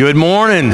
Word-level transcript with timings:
Good 0.00 0.16
morning. 0.16 0.70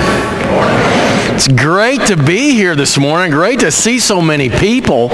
It's 1.34 1.48
great 1.48 2.00
to 2.02 2.16
be 2.16 2.52
here 2.52 2.76
this 2.76 2.96
morning. 2.96 3.32
Great 3.32 3.58
to 3.58 3.72
see 3.72 3.98
so 3.98 4.22
many 4.22 4.48
people 4.48 5.08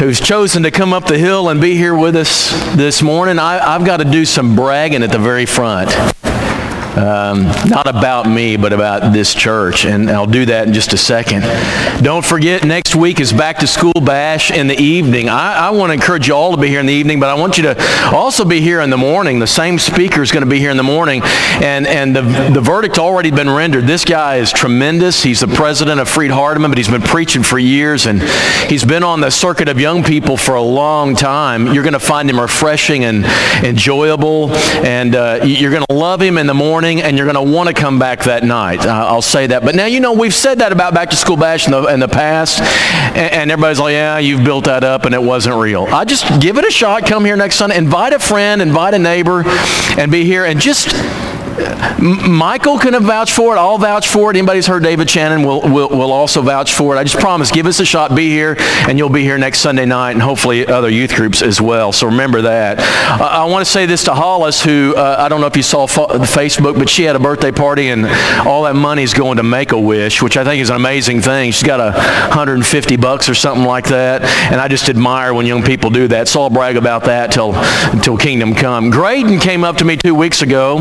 who's 0.00 0.20
chosen 0.20 0.64
to 0.64 0.72
come 0.72 0.92
up 0.92 1.06
the 1.06 1.16
hill 1.16 1.48
and 1.48 1.60
be 1.60 1.76
here 1.76 1.96
with 1.96 2.16
us 2.16 2.50
this 2.74 3.02
morning. 3.02 3.38
I, 3.38 3.74
have 3.74 3.86
got 3.86 3.98
to 3.98 4.04
do 4.04 4.24
some 4.24 4.56
bragging 4.56 5.04
at 5.04 5.12
the 5.12 5.20
very 5.20 5.46
front. 5.46 5.90
Um, 6.96 7.42
not 7.66 7.88
about 7.88 8.28
me, 8.28 8.56
but 8.56 8.72
about 8.72 9.12
this 9.12 9.34
church. 9.34 9.84
And 9.84 10.08
I'll 10.08 10.26
do 10.26 10.46
that 10.46 10.68
in 10.68 10.72
just 10.72 10.92
a 10.92 10.96
second. 10.96 11.42
Don't 12.04 12.24
forget, 12.24 12.62
next 12.62 12.94
week 12.94 13.18
is 13.18 13.32
back 13.32 13.58
to 13.58 13.66
school 13.66 13.92
bash 13.94 14.52
in 14.52 14.68
the 14.68 14.80
evening. 14.80 15.28
I, 15.28 15.54
I 15.54 15.70
want 15.70 15.90
to 15.90 15.94
encourage 15.94 16.28
you 16.28 16.34
all 16.34 16.52
to 16.52 16.56
be 16.56 16.68
here 16.68 16.78
in 16.78 16.86
the 16.86 16.92
evening, 16.92 17.18
but 17.18 17.30
I 17.30 17.34
want 17.34 17.56
you 17.56 17.64
to 17.64 18.10
also 18.14 18.44
be 18.44 18.60
here 18.60 18.80
in 18.80 18.90
the 18.90 18.96
morning. 18.96 19.40
The 19.40 19.46
same 19.48 19.80
speaker 19.80 20.22
is 20.22 20.30
going 20.30 20.44
to 20.44 20.50
be 20.50 20.60
here 20.60 20.70
in 20.70 20.76
the 20.76 20.84
morning. 20.84 21.22
And, 21.24 21.84
and 21.88 22.14
the, 22.14 22.22
the 22.22 22.60
verdict 22.60 23.00
already 23.00 23.32
been 23.32 23.50
rendered. 23.50 23.88
This 23.88 24.04
guy 24.04 24.36
is 24.36 24.52
tremendous. 24.52 25.24
He's 25.24 25.40
the 25.40 25.48
president 25.48 25.98
of 25.98 26.08
Freed 26.08 26.30
Hardeman, 26.30 26.68
but 26.68 26.78
he's 26.78 26.88
been 26.88 27.02
preaching 27.02 27.42
for 27.42 27.58
years. 27.58 28.06
And 28.06 28.22
he's 28.70 28.84
been 28.84 29.02
on 29.02 29.20
the 29.20 29.30
circuit 29.30 29.68
of 29.68 29.80
young 29.80 30.04
people 30.04 30.36
for 30.36 30.54
a 30.54 30.62
long 30.62 31.16
time. 31.16 31.72
You're 31.72 31.82
going 31.82 31.94
to 31.94 31.98
find 31.98 32.30
him 32.30 32.38
refreshing 32.38 33.04
and 33.04 33.24
enjoyable. 33.64 34.52
And 34.52 35.16
uh, 35.16 35.40
you're 35.44 35.72
going 35.72 35.84
to 35.88 35.94
love 35.94 36.22
him 36.22 36.38
in 36.38 36.46
the 36.46 36.54
morning 36.54 36.83
morning 36.84 37.02
and 37.02 37.16
you're 37.16 37.24
going 37.24 37.46
to 37.46 37.50
want 37.50 37.66
to 37.66 37.74
come 37.74 37.98
back 37.98 38.24
that 38.24 38.44
night. 38.44 38.84
Uh, 38.84 39.06
I'll 39.06 39.22
say 39.22 39.46
that. 39.46 39.64
But 39.64 39.74
now, 39.74 39.86
you 39.86 40.00
know, 40.00 40.12
we've 40.12 40.34
said 40.34 40.58
that 40.58 40.70
about 40.70 40.92
Back 40.92 41.08
to 41.10 41.16
School 41.16 41.38
Bash 41.38 41.64
in 41.64 41.72
the, 41.72 41.82
in 41.86 41.98
the 41.98 42.08
past, 42.08 42.60
and, 42.60 43.32
and 43.32 43.50
everybody's 43.50 43.80
like, 43.80 43.92
yeah, 43.92 44.18
you've 44.18 44.44
built 44.44 44.66
that 44.66 44.84
up 44.84 45.06
and 45.06 45.14
it 45.14 45.22
wasn't 45.22 45.56
real. 45.56 45.84
I 45.84 46.04
just 46.04 46.42
give 46.42 46.58
it 46.58 46.66
a 46.66 46.70
shot. 46.70 47.06
Come 47.06 47.24
here 47.24 47.36
next 47.36 47.56
Sunday. 47.56 47.78
Invite 47.78 48.12
a 48.12 48.18
friend, 48.18 48.60
invite 48.60 48.92
a 48.92 48.98
neighbor, 48.98 49.44
and 49.96 50.12
be 50.12 50.24
here. 50.24 50.44
And 50.44 50.60
just 50.60 50.88
Michael 52.00 52.78
can 52.78 53.00
vouch 53.02 53.32
for 53.32 53.54
it. 53.54 53.58
I'll 53.58 53.78
vouch 53.78 54.08
for 54.08 54.30
it. 54.30 54.36
Anybody's 54.36 54.66
heard 54.66 54.82
David 54.82 55.08
Shannon 55.08 55.46
will, 55.46 55.62
will, 55.62 55.88
will 55.88 56.12
also 56.12 56.42
vouch 56.42 56.72
for 56.74 56.94
it. 56.94 56.98
I 56.98 57.04
just 57.04 57.18
promise, 57.18 57.50
give 57.50 57.66
us 57.66 57.80
a 57.80 57.84
shot. 57.84 58.14
Be 58.14 58.28
here, 58.28 58.56
and 58.58 58.98
you'll 58.98 59.08
be 59.08 59.22
here 59.22 59.38
next 59.38 59.60
Sunday 59.60 59.86
night, 59.86 60.12
and 60.12 60.22
hopefully 60.22 60.66
other 60.66 60.88
youth 60.88 61.14
groups 61.14 61.42
as 61.42 61.60
well. 61.60 61.92
So 61.92 62.06
remember 62.06 62.42
that. 62.42 62.78
I 63.20 63.44
want 63.44 63.64
to 63.64 63.70
say 63.70 63.86
this 63.86 64.04
to 64.04 64.14
Hollis, 64.14 64.62
who 64.62 64.94
uh, 64.96 65.16
I 65.18 65.28
don't 65.28 65.40
know 65.40 65.46
if 65.46 65.56
you 65.56 65.62
saw 65.62 65.86
Facebook, 65.86 66.78
but 66.78 66.88
she 66.88 67.04
had 67.04 67.16
a 67.16 67.20
birthday 67.20 67.52
party, 67.52 67.88
and 67.88 68.06
all 68.46 68.64
that 68.64 68.74
money 68.74 69.02
is 69.02 69.14
going 69.14 69.36
to 69.36 69.42
Make-A-Wish, 69.42 70.22
which 70.22 70.36
I 70.36 70.44
think 70.44 70.60
is 70.60 70.70
an 70.70 70.76
amazing 70.76 71.20
thing. 71.20 71.52
She's 71.52 71.66
got 71.66 71.80
a 71.80 71.92
150 72.28 72.96
bucks 72.96 73.28
or 73.28 73.34
something 73.34 73.64
like 73.64 73.88
that, 73.88 74.22
and 74.50 74.60
I 74.60 74.68
just 74.68 74.88
admire 74.88 75.32
when 75.32 75.46
young 75.46 75.62
people 75.62 75.90
do 75.90 76.08
that. 76.08 76.28
So 76.28 76.42
I'll 76.42 76.50
brag 76.50 76.76
about 76.76 77.04
that 77.04 77.32
till 77.32 77.54
until 77.54 78.16
Kingdom 78.16 78.54
Come. 78.54 78.90
Graydon 78.90 79.38
came 79.38 79.64
up 79.64 79.76
to 79.78 79.84
me 79.84 79.96
two 79.96 80.14
weeks 80.14 80.42
ago 80.42 80.76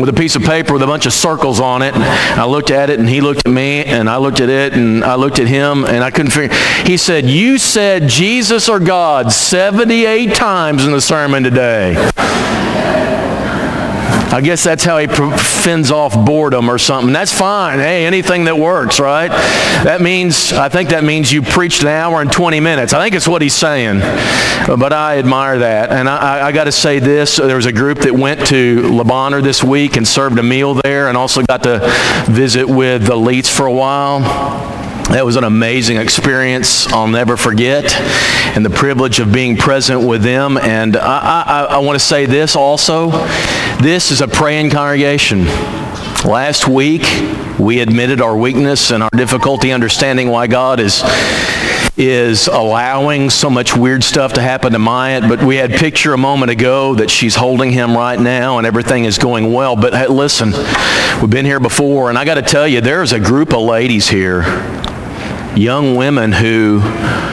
with 0.00 0.08
a 0.08 0.11
piece 0.12 0.36
of 0.36 0.42
paper 0.42 0.72
with 0.72 0.82
a 0.82 0.86
bunch 0.86 1.06
of 1.06 1.12
circles 1.12 1.60
on 1.60 1.82
it. 1.82 1.94
And 1.94 2.02
I 2.04 2.44
looked 2.44 2.70
at 2.70 2.90
it 2.90 2.98
and 2.98 3.08
he 3.08 3.20
looked 3.20 3.46
at 3.46 3.52
me 3.52 3.84
and 3.84 4.08
I 4.08 4.16
looked 4.18 4.40
at 4.40 4.48
it 4.48 4.74
and 4.74 5.04
I 5.04 5.14
looked 5.16 5.38
at 5.38 5.48
him 5.48 5.84
and 5.84 6.04
I 6.04 6.10
couldn't 6.10 6.32
figure. 6.32 6.56
He 6.84 6.96
said, 6.96 7.24
you 7.24 7.58
said 7.58 8.08
Jesus 8.08 8.68
or 8.68 8.78
God 8.78 9.32
78 9.32 10.34
times 10.34 10.84
in 10.84 10.92
the 10.92 11.00
sermon 11.00 11.42
today. 11.42 11.94
I 14.32 14.40
guess 14.40 14.64
that's 14.64 14.82
how 14.82 14.96
he 14.96 15.06
fends 15.08 15.90
off 15.90 16.14
boredom 16.24 16.70
or 16.70 16.78
something. 16.78 17.12
That's 17.12 17.30
fine. 17.30 17.78
Hey, 17.78 18.06
anything 18.06 18.44
that 18.44 18.58
works, 18.58 18.98
right? 18.98 19.28
That 19.84 20.00
means, 20.00 20.54
I 20.54 20.70
think 20.70 20.88
that 20.88 21.04
means 21.04 21.30
you 21.30 21.42
preached 21.42 21.82
an 21.82 21.88
hour 21.88 22.22
and 22.22 22.32
20 22.32 22.58
minutes. 22.60 22.94
I 22.94 23.02
think 23.02 23.14
it's 23.14 23.28
what 23.28 23.42
he's 23.42 23.54
saying. 23.54 23.98
But 23.98 24.94
I 24.94 25.18
admire 25.18 25.58
that. 25.58 25.90
And 25.90 26.08
I, 26.08 26.46
I 26.46 26.52
got 26.52 26.64
to 26.64 26.72
say 26.72 26.98
this. 26.98 27.36
There 27.36 27.56
was 27.56 27.66
a 27.66 27.72
group 27.72 27.98
that 27.98 28.12
went 28.12 28.46
to 28.46 28.88
Le 28.90 29.04
Bonheur 29.04 29.42
this 29.42 29.62
week 29.62 29.98
and 29.98 30.08
served 30.08 30.38
a 30.38 30.42
meal 30.42 30.80
there 30.82 31.08
and 31.08 31.16
also 31.16 31.42
got 31.42 31.62
to 31.64 31.80
visit 32.30 32.66
with 32.66 33.04
the 33.04 33.16
Leets 33.16 33.54
for 33.54 33.66
a 33.66 33.72
while. 33.72 34.91
That 35.12 35.26
was 35.26 35.36
an 35.36 35.44
amazing 35.44 35.98
experience 35.98 36.90
I'll 36.90 37.06
never 37.06 37.36
forget, 37.36 37.92
and 38.56 38.64
the 38.64 38.70
privilege 38.70 39.20
of 39.20 39.30
being 39.30 39.58
present 39.58 40.08
with 40.08 40.22
them. 40.22 40.56
And 40.56 40.96
I, 40.96 41.42
I, 41.42 41.62
I 41.64 41.78
want 41.80 42.00
to 42.00 42.04
say 42.04 42.24
this 42.24 42.56
also. 42.56 43.10
This 43.82 44.10
is 44.10 44.22
a 44.22 44.26
praying 44.26 44.70
congregation. 44.70 45.44
Last 46.24 46.66
week, 46.66 47.02
we 47.58 47.80
admitted 47.80 48.22
our 48.22 48.34
weakness 48.34 48.90
and 48.90 49.02
our 49.02 49.10
difficulty 49.10 49.70
understanding 49.70 50.30
why 50.30 50.46
God 50.46 50.80
is 50.80 51.02
is 51.98 52.46
allowing 52.46 53.28
so 53.28 53.50
much 53.50 53.76
weird 53.76 54.02
stuff 54.02 54.32
to 54.32 54.40
happen 54.40 54.72
to 54.72 54.78
Maya. 54.78 55.20
But 55.20 55.42
we 55.42 55.56
had 55.56 55.72
picture 55.72 56.14
a 56.14 56.18
moment 56.18 56.50
ago 56.50 56.94
that 56.94 57.10
she's 57.10 57.36
holding 57.36 57.70
him 57.70 57.94
right 57.94 58.18
now 58.18 58.56
and 58.56 58.66
everything 58.66 59.04
is 59.04 59.18
going 59.18 59.52
well. 59.52 59.76
But 59.76 59.92
hey, 59.92 60.06
listen, 60.06 60.52
we've 61.20 61.28
been 61.28 61.44
here 61.44 61.60
before, 61.60 62.08
and 62.08 62.16
I 62.16 62.24
got 62.24 62.36
to 62.36 62.42
tell 62.42 62.66
you, 62.66 62.80
there's 62.80 63.12
a 63.12 63.20
group 63.20 63.52
of 63.52 63.60
ladies 63.60 64.08
here 64.08 64.42
young 65.56 65.96
women 65.96 66.32
who 66.32 66.80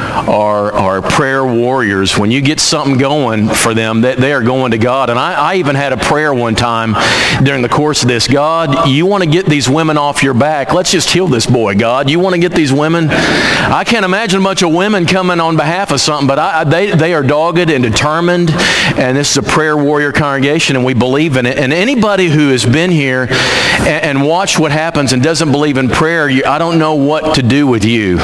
are, 0.10 0.72
are 0.74 1.02
prayer 1.02 1.46
warriors. 1.46 2.18
When 2.18 2.32
you 2.32 2.42
get 2.42 2.60
something 2.60 2.98
going 2.98 3.50
for 3.50 3.74
them, 3.74 4.02
they, 4.02 4.16
they 4.16 4.34
are 4.34 4.44
going 4.44 4.72
to 4.72 4.78
God. 4.78 5.10
And 5.10 5.20
I, 5.20 5.34
I 5.34 5.56
even 5.56 5.76
had 5.76 5.94
a 5.94 5.98
prayer 5.98 6.34
one 6.34 6.56
time 6.56 6.96
during 7.44 7.62
the 7.62 7.70
course 7.70 8.02
of 8.02 8.08
this. 8.08 8.28
God, 8.28 8.90
you 8.90 9.06
want 9.06 9.24
to 9.24 9.30
get 9.30 9.46
these 9.46 9.70
women 9.70 9.98
off 9.98 10.24
your 10.24 10.34
back. 10.34 10.74
Let's 10.74 10.92
just 10.92 11.10
heal 11.10 11.28
this 11.28 11.46
boy, 11.46 11.76
God. 11.76 12.10
You 12.10 12.20
want 12.20 12.36
to 12.36 12.42
get 12.42 12.54
these 12.54 12.74
women? 12.74 13.10
I 13.10 13.84
can't 13.86 14.06
imagine 14.06 14.42
a 14.42 14.44
bunch 14.44 14.62
of 14.62 14.74
women 14.74 15.06
coming 15.06 15.40
on 15.40 15.56
behalf 15.56 15.92
of 15.92 16.02
something, 16.02 16.28
but 16.28 16.40
I, 16.40 16.64
they, 16.64 16.92
they 16.92 17.14
are 17.14 17.24
dogged 17.24 17.70
and 17.70 17.84
determined. 17.84 18.52
And 18.52 19.18
this 19.18 19.32
is 19.32 19.38
a 19.38 19.44
prayer 19.44 19.78
warrior 19.78 20.12
congregation, 20.12 20.76
and 20.76 20.86
we 20.86 20.94
believe 20.94 21.38
in 21.38 21.46
it. 21.46 21.58
And 21.58 21.72
anybody 21.74 22.28
who 22.28 22.50
has 22.50 22.66
been 22.66 22.92
here 22.92 23.28
and, 23.30 24.20
and 24.20 24.28
watched 24.28 24.60
what 24.60 24.72
happens 24.72 25.14
and 25.14 25.22
doesn't 25.22 25.52
believe 25.52 25.78
in 25.78 25.90
prayer, 25.90 26.30
you, 26.30 26.44
I 26.46 26.58
don't 26.58 26.80
know 26.80 26.96
what 26.96 27.36
to 27.36 27.44
do 27.44 27.68
with 27.68 27.86
you. 27.86 28.18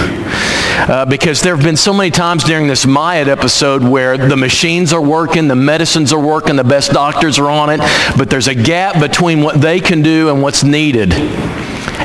Uh, 0.78 1.06
because 1.06 1.42
there 1.42 1.56
have 1.56 1.66
been 1.66 1.78
so 1.78 1.94
many 1.94 2.12
times 2.12 2.44
during 2.44 2.68
this 2.68 2.86
Myatt 2.86 3.28
episode 3.28 3.84
where 3.84 4.18
the 4.18 4.38
machines 4.38 4.94
are 4.94 5.02
working, 5.02 5.48
the 5.48 5.56
medicines 5.56 6.14
are 6.14 6.20
working, 6.20 6.58
the 6.58 6.64
best 6.64 6.92
doctors 6.92 7.40
are 7.40 7.50
on 7.50 7.70
it, 7.70 7.80
but 8.18 8.30
there's 8.30 8.48
a 8.48 8.54
gap 8.54 9.00
between 9.00 9.42
what 9.42 9.60
they 9.60 9.80
can 9.80 10.02
do 10.02 10.30
and 10.30 10.42
what's 10.42 10.64
needed. 10.64 11.14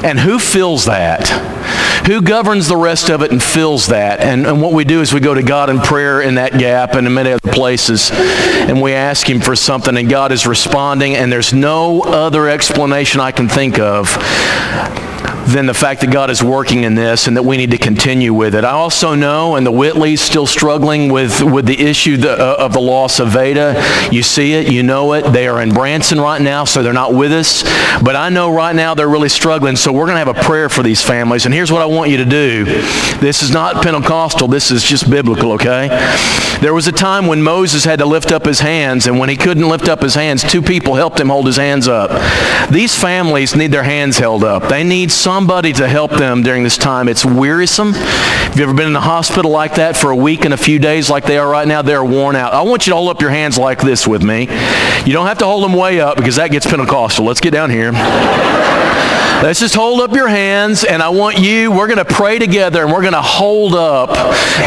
And 0.03 0.19
who 0.19 0.39
fills 0.39 0.87
that? 0.87 1.29
Who 2.07 2.23
governs 2.23 2.69
the 2.69 2.77
rest 2.77 3.11
of 3.11 3.23
it 3.23 3.31
and 3.31 3.43
fills 3.43 3.89
that? 3.89 4.21
And, 4.21 4.47
and 4.47 4.63
what 4.63 4.73
we 4.73 4.85
do 4.85 5.03
is 5.03 5.13
we 5.13 5.21
go 5.21 5.35
to 5.35 5.43
God 5.43 5.69
in 5.69 5.81
prayer 5.81 6.23
in 6.23 6.37
that 6.37 6.59
gap 6.59 6.95
and 6.95 7.07
in 7.07 7.13
many 7.13 7.33
other 7.33 7.53
places, 7.53 8.11
and 8.13 8.81
we 8.81 8.93
ask 8.93 9.29
Him 9.29 9.41
for 9.41 9.55
something, 9.55 9.97
and 9.97 10.09
God 10.09 10.33
is 10.33 10.47
responding, 10.47 11.17
and 11.17 11.31
there's 11.31 11.53
no 11.53 12.03
other 12.03 12.49
explanation 12.49 13.21
I 13.21 13.33
can 13.33 13.49
think 13.49 13.79
of 13.79 14.17
than 15.53 15.67
the 15.67 15.75
fact 15.75 16.01
that 16.01 16.11
God 16.11 16.31
is 16.31 16.43
working 16.43 16.85
in 16.85 16.95
this 16.95 17.27
and 17.27 17.37
that 17.37 17.43
we 17.43 17.57
need 17.57 17.71
to 17.73 17.79
continue 17.79 18.33
with 18.33 18.55
it. 18.55 18.65
I 18.65 18.71
also 18.71 19.15
know, 19.15 19.57
and 19.57 19.67
the 19.67 19.73
Whitleys 19.73 20.19
still 20.19 20.47
struggling 20.47 21.13
with, 21.13 21.43
with 21.43 21.67
the 21.67 21.79
issue 21.79 22.17
uh, 22.23 22.57
of 22.59 22.73
the 22.73 22.81
loss 22.81 23.21
of 23.21 23.29
Veda. 23.29 23.75
You 24.11 24.23
see 24.23 24.53
it, 24.53 24.73
you 24.73 24.83
know 24.83 25.13
it. 25.15 25.23
They 25.33 25.49
are 25.49 25.61
in 25.61 25.73
Branson 25.73 26.21
right 26.21 26.41
now, 26.41 26.65
so 26.65 26.83
they're 26.83 26.93
not 26.93 27.15
with 27.15 27.33
us. 27.33 27.63
But 28.03 28.17
I 28.17 28.29
know 28.29 28.53
right 28.53 28.75
now 28.75 28.95
they're 28.95 29.09
really 29.09 29.29
struggling, 29.29 29.77
so 29.77 29.93
we're 29.93 30.07
going 30.07 30.19
to 30.21 30.25
have 30.25 30.37
a 30.37 30.43
prayer 30.43 30.69
for 30.69 30.83
these 30.83 31.03
families. 31.03 31.45
And 31.45 31.55
here's 31.55 31.73
what 31.73 31.83
I 31.83 31.87
want 31.87 32.11
you 32.11 32.19
to 32.19 32.25
do. 32.25 32.65
This 33.21 33.43
is 33.43 33.51
not 33.51 33.83
Pentecostal. 33.83 34.49
This 34.49 34.71
is 34.71 34.83
just 34.83 35.11
biblical, 35.11 35.53
okay? 35.53 35.89
There 36.61 36.75
was 36.75 36.87
a 36.87 36.93
time 36.93 37.27
when 37.27 37.43
Moses 37.43 37.85
had 37.85 37.99
to 38.01 38.07
lift 38.07 38.33
up 38.33 38.45
his 38.45 38.61
hands, 38.61 39.07
and 39.07 39.19
when 39.19 39.29
he 39.29 39.37
couldn't 39.37 39.69
lift 39.69 39.89
up 39.89 40.03
his 40.03 40.15
hands, 40.15 40.43
two 40.43 40.63
people 40.63 40.95
helped 40.95 41.19
him 41.19 41.29
hold 41.29 41.47
his 41.47 41.57
hands 41.57 41.89
up. 41.89 42.11
These 42.71 42.95
families 42.95 43.57
need 43.57 43.73
their 43.73 43.83
hands 43.83 44.19
held 44.19 44.45
up. 44.45 44.69
They 44.69 44.85
need 44.85 45.11
some 45.11 45.40
somebody 45.41 45.73
to 45.73 45.89
help 45.89 46.11
them 46.11 46.43
during 46.43 46.63
this 46.63 46.77
time. 46.77 47.09
It's 47.09 47.25
wearisome. 47.25 47.95
Have 47.95 48.59
you've 48.59 48.61
ever 48.69 48.75
been 48.75 48.89
in 48.89 48.93
the 48.93 49.01
hospital 49.01 49.51
like 49.51 49.77
that 49.77 49.97
for 49.97 50.11
a 50.11 50.17
week 50.17 50.45
and 50.45 50.53
a 50.53 50.57
few 50.59 50.79
days 50.79 51.09
like 51.09 51.25
they 51.25 51.39
are 51.39 51.49
right 51.49 51.67
now? 51.67 51.81
They're 51.81 52.05
worn 52.05 52.37
out. 52.37 52.53
I 52.53 52.61
want 52.61 52.87
you 52.87 52.91
to 52.91 52.97
hold 52.97 53.09
up 53.09 53.23
your 53.23 53.31
hands 53.31 53.57
like 53.57 53.81
this 53.81 54.07
with 54.07 54.23
me. 54.23 54.43
You 54.43 55.15
don't 55.15 55.27
have 55.27 55.39
to 55.39 55.47
hold 55.47 55.65
them 55.65 55.73
way 55.73 55.99
up 55.99 56.19
because 56.19 56.37
that 56.37 56.51
gets 56.51 56.67
Pentecostal. 56.67 57.25
Let's 57.25 57.41
get 57.41 57.53
down 57.53 57.71
here. 57.71 57.91
Let's 59.43 59.61
just 59.61 59.75
hold 59.75 60.03
up 60.03 60.15
your 60.15 60.29
hands, 60.29 60.85
and 60.85 61.03
I 61.03 61.09
want 61.09 61.39
you, 61.39 61.73
we're 61.73 61.87
going 61.87 61.97
to 61.97 62.05
pray 62.05 62.39
together, 62.39 62.83
and 62.83 62.93
we're 62.93 63.01
going 63.01 63.15
to 63.15 63.23
hold 63.23 63.75
up 63.75 64.11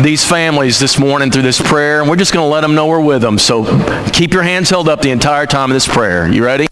these 0.02 0.26
families 0.26 0.80
this 0.80 0.98
morning 0.98 1.30
through 1.30 1.44
this 1.44 1.62
prayer, 1.62 2.02
and 2.02 2.10
we're 2.10 2.16
just 2.16 2.34
going 2.34 2.44
to 2.44 2.52
let 2.52 2.62
them 2.62 2.74
know 2.74 2.88
we're 2.88 3.00
with 3.00 3.22
them. 3.22 3.38
So 3.38 3.64
keep 4.10 4.34
your 4.34 4.42
hands 4.42 4.72
held 4.72 4.90
up 4.90 5.02
the 5.02 5.12
entire 5.12 5.46
time 5.46 5.70
of 5.70 5.76
this 5.76 5.88
prayer. 5.88 6.28
You 6.28 6.44
ready? 6.44 6.66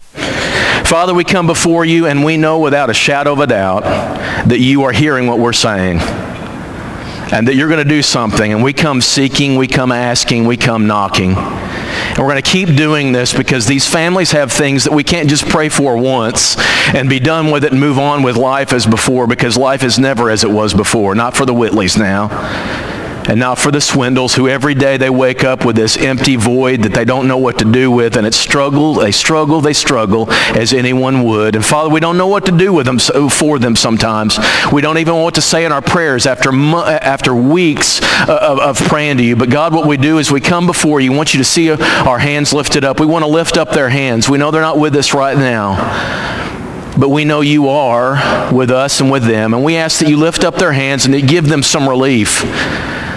Father, 0.92 1.14
we 1.14 1.24
come 1.24 1.46
before 1.46 1.86
you 1.86 2.06
and 2.06 2.22
we 2.22 2.36
know 2.36 2.58
without 2.58 2.90
a 2.90 2.92
shadow 2.92 3.32
of 3.32 3.38
a 3.38 3.46
doubt 3.46 3.84
that 4.46 4.58
you 4.60 4.82
are 4.82 4.92
hearing 4.92 5.26
what 5.26 5.38
we're 5.38 5.54
saying 5.54 5.98
and 7.32 7.48
that 7.48 7.54
you're 7.54 7.68
going 7.68 7.82
to 7.82 7.88
do 7.88 8.02
something. 8.02 8.52
And 8.52 8.62
we 8.62 8.74
come 8.74 9.00
seeking, 9.00 9.56
we 9.56 9.68
come 9.68 9.90
asking, 9.90 10.44
we 10.44 10.58
come 10.58 10.86
knocking. 10.86 11.32
And 11.32 12.18
we're 12.18 12.28
going 12.28 12.42
to 12.42 12.42
keep 12.42 12.76
doing 12.76 13.12
this 13.12 13.32
because 13.32 13.64
these 13.64 13.88
families 13.88 14.32
have 14.32 14.52
things 14.52 14.84
that 14.84 14.92
we 14.92 15.02
can't 15.02 15.30
just 15.30 15.48
pray 15.48 15.70
for 15.70 15.96
once 15.96 16.58
and 16.94 17.08
be 17.08 17.20
done 17.20 17.50
with 17.50 17.64
it 17.64 17.72
and 17.72 17.80
move 17.80 17.98
on 17.98 18.22
with 18.22 18.36
life 18.36 18.74
as 18.74 18.86
before 18.86 19.26
because 19.26 19.56
life 19.56 19.84
is 19.84 19.98
never 19.98 20.28
as 20.28 20.44
it 20.44 20.50
was 20.50 20.74
before. 20.74 21.14
Not 21.14 21.34
for 21.34 21.46
the 21.46 21.54
Whitleys 21.54 21.98
now. 21.98 22.28
And 23.28 23.38
not 23.38 23.58
for 23.58 23.70
the 23.70 23.80
swindles 23.80 24.34
who 24.34 24.48
every 24.48 24.74
day 24.74 24.96
they 24.96 25.10
wake 25.10 25.44
up 25.44 25.64
with 25.64 25.76
this 25.76 25.96
empty 25.96 26.36
void 26.36 26.82
that 26.82 26.92
they 26.92 27.04
don't 27.04 27.28
know 27.28 27.38
what 27.38 27.58
to 27.58 27.64
do 27.64 27.90
with 27.90 28.16
and 28.16 28.26
it's 28.26 28.36
struggle 28.36 28.94
they 28.94 29.12
struggle 29.12 29.60
they 29.60 29.72
struggle 29.72 30.30
as 30.30 30.72
anyone 30.72 31.24
would. 31.24 31.54
And 31.54 31.64
father 31.64 31.90
we 31.90 32.00
don't 32.00 32.18
know 32.18 32.26
what 32.26 32.46
to 32.46 32.52
do 32.52 32.72
with 32.72 32.86
them 32.86 32.98
for 32.98 33.58
them 33.58 33.76
sometimes. 33.76 34.38
We 34.72 34.82
don't 34.82 34.98
even 34.98 35.14
know 35.14 35.22
what 35.22 35.36
to 35.36 35.42
say 35.42 35.64
in 35.64 35.72
our 35.72 35.82
prayers 35.82 36.26
after 36.26 36.52
after 36.52 37.34
weeks 37.34 38.00
uh, 38.02 38.38
of, 38.40 38.58
of 38.58 38.88
praying 38.88 39.18
to 39.18 39.24
you. 39.24 39.36
But 39.36 39.50
god 39.50 39.74
what 39.74 39.86
we 39.86 39.96
do 39.96 40.18
is 40.18 40.30
we 40.30 40.40
come 40.40 40.66
before 40.66 41.00
you. 41.00 41.12
We 41.12 41.16
want 41.16 41.34
you 41.34 41.38
to 41.38 41.44
see 41.44 41.70
uh, 41.70 41.76
our 42.06 42.18
hands 42.18 42.52
lifted 42.52 42.84
up. 42.84 43.00
We 43.00 43.06
want 43.06 43.24
to 43.24 43.30
lift 43.30 43.56
up 43.56 43.70
their 43.70 43.88
hands. 43.88 44.28
We 44.28 44.38
know 44.38 44.50
they're 44.50 44.62
not 44.62 44.78
with 44.78 44.96
us 44.96 45.14
right 45.14 45.36
now 45.36 46.20
but 46.98 47.08
we 47.08 47.24
know 47.24 47.40
you 47.40 47.68
are 47.68 48.52
with 48.52 48.70
us 48.70 49.00
and 49.00 49.10
with 49.10 49.24
them. 49.24 49.54
And 49.54 49.64
we 49.64 49.76
ask 49.76 50.00
that 50.00 50.10
you 50.10 50.18
lift 50.18 50.44
up 50.44 50.56
their 50.56 50.72
hands 50.72 51.06
and 51.06 51.14
that 51.14 51.26
give 51.26 51.48
them 51.48 51.62
some 51.62 51.88
relief 51.88 52.44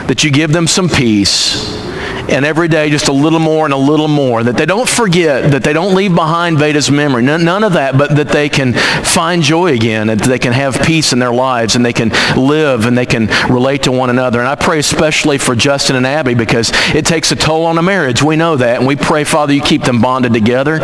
that 0.07 0.23
you 0.23 0.31
give 0.31 0.51
them 0.51 0.67
some 0.67 0.89
peace 0.89 1.85
and 2.29 2.45
every 2.45 2.67
day 2.67 2.89
just 2.89 3.07
a 3.07 3.13
little 3.13 3.39
more 3.39 3.65
and 3.65 3.73
a 3.73 3.77
little 3.77 4.07
more. 4.07 4.43
That 4.43 4.57
they 4.57 4.65
don't 4.65 4.89
forget, 4.89 5.51
that 5.51 5.63
they 5.63 5.73
don't 5.73 5.95
leave 5.95 6.13
behind 6.15 6.57
Veda's 6.57 6.89
memory. 6.89 7.23
None, 7.23 7.43
none, 7.43 7.63
of 7.63 7.73
that, 7.73 7.97
but 7.97 8.15
that 8.15 8.29
they 8.29 8.49
can 8.49 8.73
find 8.73 9.41
joy 9.41 9.73
again, 9.73 10.07
that 10.07 10.19
they 10.19 10.39
can 10.39 10.53
have 10.53 10.81
peace 10.81 11.13
in 11.13 11.19
their 11.19 11.33
lives, 11.33 11.75
and 11.75 11.85
they 11.85 11.93
can 11.93 12.09
live 12.35 12.85
and 12.85 12.97
they 12.97 13.05
can 13.05 13.27
relate 13.51 13.83
to 13.83 13.91
one 13.91 14.09
another. 14.09 14.39
And 14.39 14.47
I 14.47 14.55
pray 14.55 14.79
especially 14.79 15.37
for 15.37 15.55
Justin 15.55 15.95
and 15.95 16.05
Abby 16.05 16.33
because 16.33 16.71
it 16.93 17.05
takes 17.05 17.31
a 17.31 17.35
toll 17.35 17.65
on 17.65 17.77
a 17.77 17.83
marriage. 17.83 18.21
We 18.21 18.35
know 18.35 18.55
that. 18.57 18.77
And 18.77 18.87
we 18.87 18.95
pray, 18.95 19.23
Father, 19.23 19.53
you 19.53 19.61
keep 19.61 19.83
them 19.83 20.01
bonded 20.01 20.33
together 20.33 20.79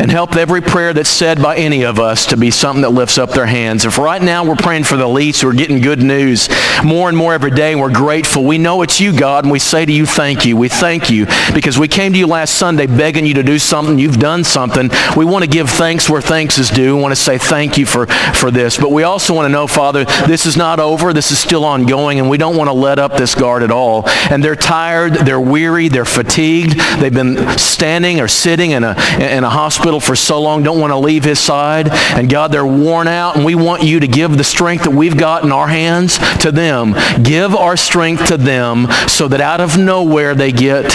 and 0.00 0.10
help 0.10 0.34
every 0.34 0.62
prayer 0.62 0.94
that's 0.94 1.10
said 1.10 1.42
by 1.42 1.56
any 1.56 1.84
of 1.84 2.00
us 2.00 2.24
to 2.26 2.36
be 2.36 2.50
something 2.50 2.80
that 2.80 2.90
lifts 2.90 3.18
up 3.18 3.30
their 3.30 3.44
hands. 3.44 3.84
If 3.84 3.98
right 3.98 4.22
now 4.22 4.44
we're 4.44 4.56
praying 4.56 4.84
for 4.84 4.96
the 4.96 5.06
least, 5.06 5.44
we're 5.44 5.52
getting 5.52 5.82
good 5.82 6.02
news 6.02 6.48
more 6.82 7.10
and 7.10 7.18
more 7.18 7.34
every 7.34 7.50
day, 7.50 7.72
and 7.72 7.80
we're 7.80 7.92
grateful. 7.92 8.44
We 8.44 8.56
know 8.56 8.80
it's 8.80 8.98
you, 8.98 9.16
God, 9.16 9.44
and 9.44 9.52
we 9.52 9.58
say 9.58 9.84
to 9.84 9.92
you, 9.92 10.06
thank 10.06 10.46
you. 10.46 10.56
We 10.56 10.70
thank 10.70 11.10
you 11.10 11.26
because 11.52 11.78
we 11.78 11.86
came 11.86 12.14
to 12.14 12.18
you 12.18 12.26
last 12.26 12.54
Sunday 12.54 12.86
begging 12.86 13.26
you 13.26 13.34
to 13.34 13.42
do 13.42 13.58
something. 13.58 13.98
You've 13.98 14.18
done 14.18 14.42
something. 14.42 14.88
We 15.18 15.26
want 15.26 15.44
to 15.44 15.50
give 15.50 15.68
thanks 15.68 16.08
where 16.08 16.22
thanks 16.22 16.58
is 16.58 16.70
due. 16.70 16.96
We 16.96 17.02
want 17.02 17.12
to 17.12 17.20
say 17.20 17.36
thank 17.36 17.76
you 17.76 17.84
for, 17.84 18.06
for 18.06 18.50
this. 18.50 18.78
But 18.78 18.92
we 18.92 19.02
also 19.02 19.34
want 19.34 19.44
to 19.44 19.50
know, 19.50 19.66
Father, 19.66 20.06
this 20.26 20.46
is 20.46 20.56
not 20.56 20.80
over. 20.80 21.12
This 21.12 21.30
is 21.30 21.38
still 21.38 21.66
ongoing, 21.66 22.18
and 22.18 22.30
we 22.30 22.38
don't 22.38 22.56
want 22.56 22.68
to 22.68 22.74
let 22.74 22.98
up 22.98 23.18
this 23.18 23.34
guard 23.34 23.62
at 23.62 23.70
all. 23.70 24.08
And 24.30 24.42
they're 24.42 24.56
tired. 24.56 25.12
They're 25.12 25.38
weary. 25.38 25.88
They're 25.88 26.06
fatigued. 26.06 26.80
They've 27.00 27.12
been 27.12 27.58
standing 27.58 28.20
or 28.20 28.28
sitting 28.28 28.70
in 28.70 28.82
a, 28.82 28.96
in 29.18 29.44
a 29.44 29.50
hospital 29.50 29.89
hospital 29.90 30.00
for 30.00 30.16
so 30.16 30.40
long, 30.40 30.62
don't 30.62 30.80
want 30.80 30.92
to 30.92 30.96
leave 30.96 31.24
his 31.24 31.38
side. 31.38 31.88
And 31.90 32.30
God, 32.30 32.52
they're 32.52 32.66
worn 32.66 33.08
out, 33.08 33.36
and 33.36 33.44
we 33.44 33.54
want 33.54 33.82
you 33.82 34.00
to 34.00 34.06
give 34.06 34.36
the 34.36 34.44
strength 34.44 34.84
that 34.84 34.90
we've 34.90 35.16
got 35.16 35.42
in 35.42 35.50
our 35.50 35.66
hands 35.66 36.18
to 36.40 36.52
them. 36.52 36.94
Give 37.22 37.54
our 37.54 37.76
strength 37.76 38.26
to 38.26 38.36
them 38.36 38.86
so 39.08 39.26
that 39.28 39.40
out 39.40 39.60
of 39.60 39.76
nowhere 39.76 40.34
they 40.34 40.52
get 40.52 40.86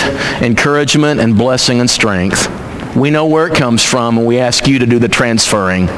encouragement 0.42 1.20
and 1.20 1.38
blessing 1.38 1.80
and 1.80 1.90
strength. 1.90 2.48
We 2.96 3.10
know 3.10 3.26
where 3.26 3.48
it 3.48 3.56
comes 3.56 3.84
from, 3.84 4.18
and 4.18 4.26
we 4.26 4.40
ask 4.40 4.68
you 4.68 4.80
to 4.80 4.86
do 4.86 5.00
the 5.00 5.10
transferring. 5.10 5.90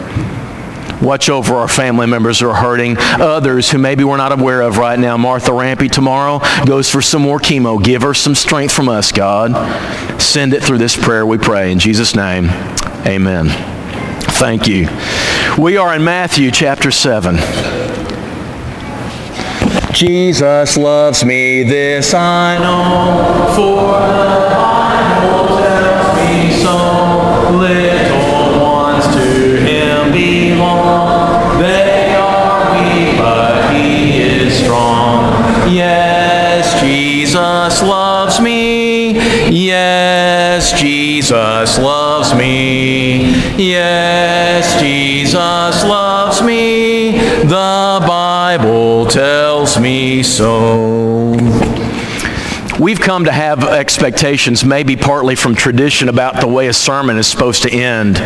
Watch 1.02 1.30
over 1.30 1.56
our 1.56 1.68
family 1.68 2.08
members 2.08 2.40
who 2.40 2.50
are 2.50 2.56
hurting. 2.56 2.98
Others 2.98 3.70
who 3.70 3.78
maybe 3.78 4.04
we're 4.04 4.18
not 4.18 4.32
aware 4.32 4.62
of 4.62 4.80
right 4.80 4.98
now. 4.98 5.16
Martha 5.16 5.54
Rampy 5.54 5.90
tomorrow 5.90 6.40
goes 6.66 6.90
for 6.90 7.04
some 7.04 7.22
more 7.22 7.40
chemo. 7.40 7.82
Give 7.82 8.02
her 8.02 8.16
some 8.16 8.34
strength 8.34 8.74
from 8.74 8.90
us, 8.90 9.12
God. 9.12 9.52
Send 10.20 10.54
it 10.54 10.64
through 10.64 10.80
this 10.80 10.98
prayer, 10.98 11.24
we 11.24 11.38
pray. 11.38 11.72
In 11.72 11.78
Jesus' 11.78 12.16
name, 12.16 12.50
amen. 13.08 13.48
Thank 14.38 14.68
you. 14.68 14.88
We 15.58 15.78
are 15.78 15.96
in 15.96 16.04
Matthew 16.04 16.52
chapter 16.52 16.92
7. 16.92 17.38
Jesus 19.94 20.78
loves 20.78 21.24
me, 21.26 21.64
this 21.64 22.14
I 22.14 22.60
know, 22.60 23.56
for 23.56 24.00
the 24.00 24.50
Bible 24.54 25.58
tells 25.58 26.18
me 26.18 26.52
so. 26.62 26.78
Little 27.58 28.62
ones 28.62 29.06
to 29.16 29.58
him 29.66 30.12
belong. 30.12 31.60
They 31.60 32.14
are 32.16 32.72
weak, 32.74 33.18
but 33.18 33.74
he 33.74 34.22
is 34.22 34.60
strong. 34.60 35.34
Yes, 35.74 36.80
Jesus 36.80 37.82
loves 37.82 38.40
me. 38.40 39.14
Yes, 39.50 40.27
Jesus 40.58 41.78
loves 41.78 42.34
me. 42.34 43.32
Yes, 43.58 44.82
Jesus 44.82 45.84
loves 45.84 46.42
me. 46.42 47.12
The 47.44 48.04
Bible 48.08 49.06
tells 49.06 49.80
me 49.80 50.24
so. 50.24 51.32
We've 52.80 53.00
come 53.00 53.26
to 53.26 53.32
have 53.32 53.64
expectations, 53.64 54.66
maybe 54.66 54.96
partly 54.96 55.36
from 55.36 55.54
tradition, 55.54 56.10
about 56.10 56.42
the 56.42 56.48
way 56.48 56.68
a 56.68 56.74
sermon 56.74 57.18
is 57.18 57.28
supposed 57.28 57.62
to 57.64 57.72
end. 57.72 58.18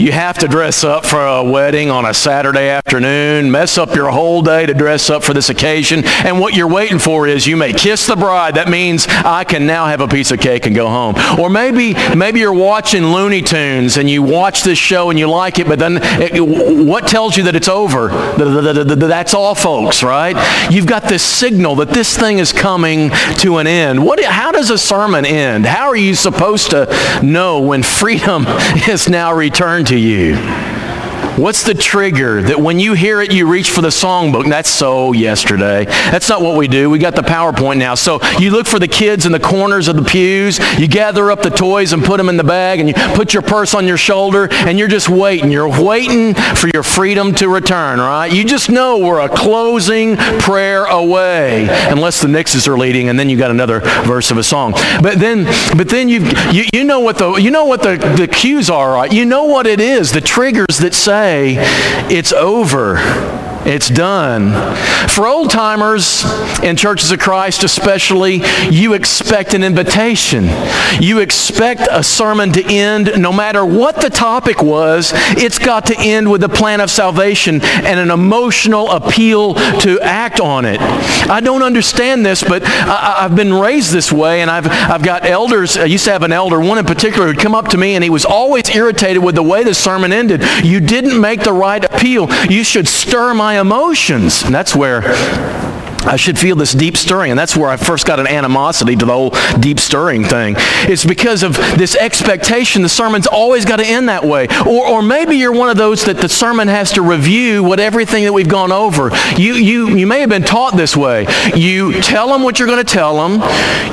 You 0.00 0.12
have 0.12 0.38
to 0.38 0.48
dress 0.48 0.82
up 0.82 1.04
for 1.04 1.26
a 1.26 1.44
wedding 1.44 1.90
on 1.90 2.06
a 2.06 2.14
Saturday 2.14 2.70
afternoon, 2.70 3.50
mess 3.50 3.76
up 3.76 3.94
your 3.94 4.10
whole 4.10 4.40
day 4.40 4.64
to 4.64 4.72
dress 4.72 5.10
up 5.10 5.22
for 5.22 5.34
this 5.34 5.50
occasion, 5.50 6.06
and 6.06 6.40
what 6.40 6.54
you're 6.54 6.70
waiting 6.70 6.98
for 6.98 7.26
is 7.26 7.46
you 7.46 7.54
may 7.54 7.74
kiss 7.74 8.06
the 8.06 8.16
bride. 8.16 8.54
That 8.54 8.70
means 8.70 9.06
I 9.06 9.44
can 9.44 9.66
now 9.66 9.84
have 9.84 10.00
a 10.00 10.08
piece 10.08 10.30
of 10.30 10.40
cake 10.40 10.64
and 10.64 10.74
go 10.74 10.88
home. 10.88 11.16
Or 11.38 11.50
maybe 11.50 11.92
maybe 12.16 12.40
you're 12.40 12.50
watching 12.50 13.08
Looney 13.08 13.42
Tunes 13.42 13.98
and 13.98 14.08
you 14.08 14.22
watch 14.22 14.62
this 14.62 14.78
show 14.78 15.10
and 15.10 15.18
you 15.18 15.28
like 15.28 15.58
it, 15.58 15.68
but 15.68 15.78
then 15.78 15.98
it, 16.02 16.40
what 16.40 17.06
tells 17.06 17.36
you 17.36 17.42
that 17.42 17.54
it's 17.54 17.68
over? 17.68 18.08
That's 18.08 19.34
all, 19.34 19.54
folks, 19.54 20.02
right? 20.02 20.34
You've 20.72 20.86
got 20.86 21.10
this 21.10 21.22
signal 21.22 21.74
that 21.74 21.90
this 21.90 22.16
thing 22.16 22.38
is 22.38 22.54
coming 22.54 23.10
to 23.40 23.58
an 23.58 23.66
end. 23.66 24.02
What, 24.02 24.24
how 24.24 24.50
does 24.50 24.70
a 24.70 24.78
sermon 24.78 25.26
end? 25.26 25.66
How 25.66 25.88
are 25.88 25.96
you 25.96 26.14
supposed 26.14 26.70
to 26.70 27.20
know 27.22 27.60
when 27.60 27.82
freedom 27.82 28.46
is 28.88 29.06
now 29.06 29.34
returned 29.34 29.89
to 29.90 29.98
you. 29.98 30.79
What's 31.40 31.62
the 31.62 31.72
trigger 31.72 32.42
that 32.42 32.60
when 32.60 32.78
you 32.78 32.92
hear 32.92 33.22
it, 33.22 33.32
you 33.32 33.46
reach 33.46 33.70
for 33.70 33.80
the 33.80 33.88
songbook? 33.88 34.46
That's 34.50 34.68
so 34.68 35.12
yesterday. 35.12 35.86
That's 35.86 36.28
not 36.28 36.42
what 36.42 36.54
we 36.54 36.68
do. 36.68 36.90
We 36.90 36.98
got 36.98 37.16
the 37.16 37.22
PowerPoint 37.22 37.78
now. 37.78 37.94
So 37.94 38.20
you 38.38 38.50
look 38.50 38.66
for 38.66 38.78
the 38.78 38.86
kids 38.86 39.24
in 39.24 39.32
the 39.32 39.40
corners 39.40 39.88
of 39.88 39.96
the 39.96 40.02
pews. 40.02 40.58
You 40.78 40.86
gather 40.86 41.30
up 41.30 41.42
the 41.42 41.48
toys 41.48 41.94
and 41.94 42.04
put 42.04 42.18
them 42.18 42.28
in 42.28 42.36
the 42.36 42.44
bag, 42.44 42.78
and 42.78 42.90
you 42.90 42.94
put 43.14 43.32
your 43.32 43.42
purse 43.42 43.72
on 43.72 43.86
your 43.86 43.96
shoulder, 43.96 44.48
and 44.50 44.78
you're 44.78 44.86
just 44.86 45.08
waiting. 45.08 45.50
You're 45.50 45.82
waiting 45.82 46.34
for 46.34 46.68
your 46.74 46.82
freedom 46.82 47.34
to 47.36 47.48
return, 47.48 48.00
right? 48.00 48.30
You 48.30 48.44
just 48.44 48.68
know 48.68 48.98
we're 48.98 49.20
a 49.20 49.34
closing 49.34 50.18
prayer 50.40 50.84
away, 50.84 51.68
unless 51.88 52.20
the 52.20 52.28
Nixes 52.28 52.68
are 52.68 52.76
leading, 52.76 53.08
and 53.08 53.18
then 53.18 53.30
you 53.30 53.38
got 53.38 53.50
another 53.50 53.80
verse 53.80 54.30
of 54.30 54.36
a 54.36 54.44
song. 54.44 54.72
But 55.00 55.18
then, 55.18 55.46
but 55.74 55.88
then 55.88 56.10
you 56.10 56.20
you, 56.52 56.64
you 56.74 56.84
know 56.84 57.00
what 57.00 57.16
the 57.16 57.36
you 57.36 57.50
know 57.50 57.64
what 57.64 57.82
the, 57.82 57.96
the 58.18 58.28
cues 58.28 58.68
are, 58.68 58.92
right? 58.92 59.10
You 59.10 59.24
know 59.24 59.44
what 59.44 59.66
it 59.66 59.80
is, 59.80 60.12
the 60.12 60.20
triggers 60.20 60.76
that 60.80 60.92
say 60.92 61.29
say, 61.30 61.54
it's 62.10 62.32
over. 62.32 62.96
It's 63.70 63.88
done. 63.88 64.50
For 65.08 65.28
old 65.28 65.50
timers 65.50 66.24
in 66.60 66.76
churches 66.76 67.12
of 67.12 67.20
Christ, 67.20 67.62
especially, 67.62 68.42
you 68.68 68.94
expect 68.94 69.54
an 69.54 69.62
invitation. 69.62 70.48
You 71.00 71.20
expect 71.20 71.86
a 71.88 72.02
sermon 72.02 72.50
to 72.54 72.64
end 72.64 73.12
no 73.16 73.32
matter 73.32 73.64
what 73.64 74.00
the 74.00 74.10
topic 74.10 74.60
was, 74.60 75.12
it's 75.14 75.60
got 75.60 75.86
to 75.86 75.94
end 75.96 76.28
with 76.28 76.42
a 76.42 76.48
plan 76.48 76.80
of 76.80 76.90
salvation 76.90 77.60
and 77.62 78.00
an 78.00 78.10
emotional 78.10 78.90
appeal 78.90 79.54
to 79.54 80.00
act 80.00 80.40
on 80.40 80.64
it. 80.64 80.80
I 81.30 81.40
don't 81.40 81.62
understand 81.62 82.26
this, 82.26 82.42
but 82.42 82.64
I, 82.64 83.22
have 83.22 83.36
been 83.36 83.54
raised 83.54 83.92
this 83.92 84.10
way, 84.10 84.40
and 84.40 84.50
I've, 84.50 84.66
I've 84.66 85.04
got 85.04 85.24
elders. 85.24 85.76
I 85.76 85.84
used 85.84 86.06
to 86.06 86.10
have 86.10 86.24
an 86.24 86.32
elder, 86.32 86.58
one 86.58 86.78
in 86.78 86.86
particular, 86.86 87.28
who'd 87.28 87.38
come 87.38 87.54
up 87.54 87.68
to 87.68 87.78
me, 87.78 87.94
and 87.94 88.02
he 88.02 88.10
was 88.10 88.24
always 88.24 88.68
irritated 88.74 89.22
with 89.22 89.36
the 89.36 89.44
way 89.44 89.62
the 89.62 89.74
sermon 89.74 90.12
ended. 90.12 90.42
You 90.64 90.80
didn't 90.80 91.20
make 91.20 91.44
the 91.44 91.52
right 91.52 91.84
appeal. 91.84 92.28
You 92.50 92.64
should 92.64 92.88
stir 92.88 93.32
my 93.32 93.59
emotions. 93.60 94.42
And 94.42 94.54
that's 94.54 94.74
where 94.74 95.02
I 96.06 96.16
should 96.16 96.38
feel 96.38 96.56
this 96.56 96.72
deep 96.72 96.96
stirring. 96.96 97.30
And 97.30 97.38
that's 97.38 97.56
where 97.56 97.68
I 97.68 97.76
first 97.76 98.06
got 98.06 98.20
an 98.20 98.26
animosity 98.26 98.96
to 98.96 99.04
the 99.04 99.12
whole 99.12 99.30
deep 99.58 99.78
stirring 99.78 100.24
thing. 100.24 100.54
It's 100.58 101.04
because 101.04 101.42
of 101.42 101.56
this 101.56 101.96
expectation 101.96 102.82
the 102.82 102.88
sermon's 102.88 103.26
always 103.26 103.64
got 103.64 103.76
to 103.76 103.86
end 103.86 104.08
that 104.08 104.24
way. 104.24 104.48
Or, 104.66 104.86
or 104.86 105.02
maybe 105.02 105.36
you're 105.36 105.52
one 105.52 105.70
of 105.70 105.76
those 105.76 106.04
that 106.04 106.18
the 106.18 106.28
sermon 106.28 106.68
has 106.68 106.92
to 106.92 107.02
review 107.02 107.62
what 107.62 107.80
everything 107.80 108.24
that 108.24 108.32
we've 108.32 108.48
gone 108.48 108.72
over. 108.72 109.10
You, 109.36 109.54
you, 109.54 109.88
you 109.96 110.06
may 110.06 110.20
have 110.20 110.30
been 110.30 110.42
taught 110.42 110.76
this 110.76 110.96
way. 110.96 111.26
You 111.54 112.00
tell 112.00 112.28
them 112.28 112.42
what 112.42 112.58
you're 112.58 112.68
going 112.68 112.84
to 112.84 112.92
tell 112.92 113.16
them. 113.16 113.42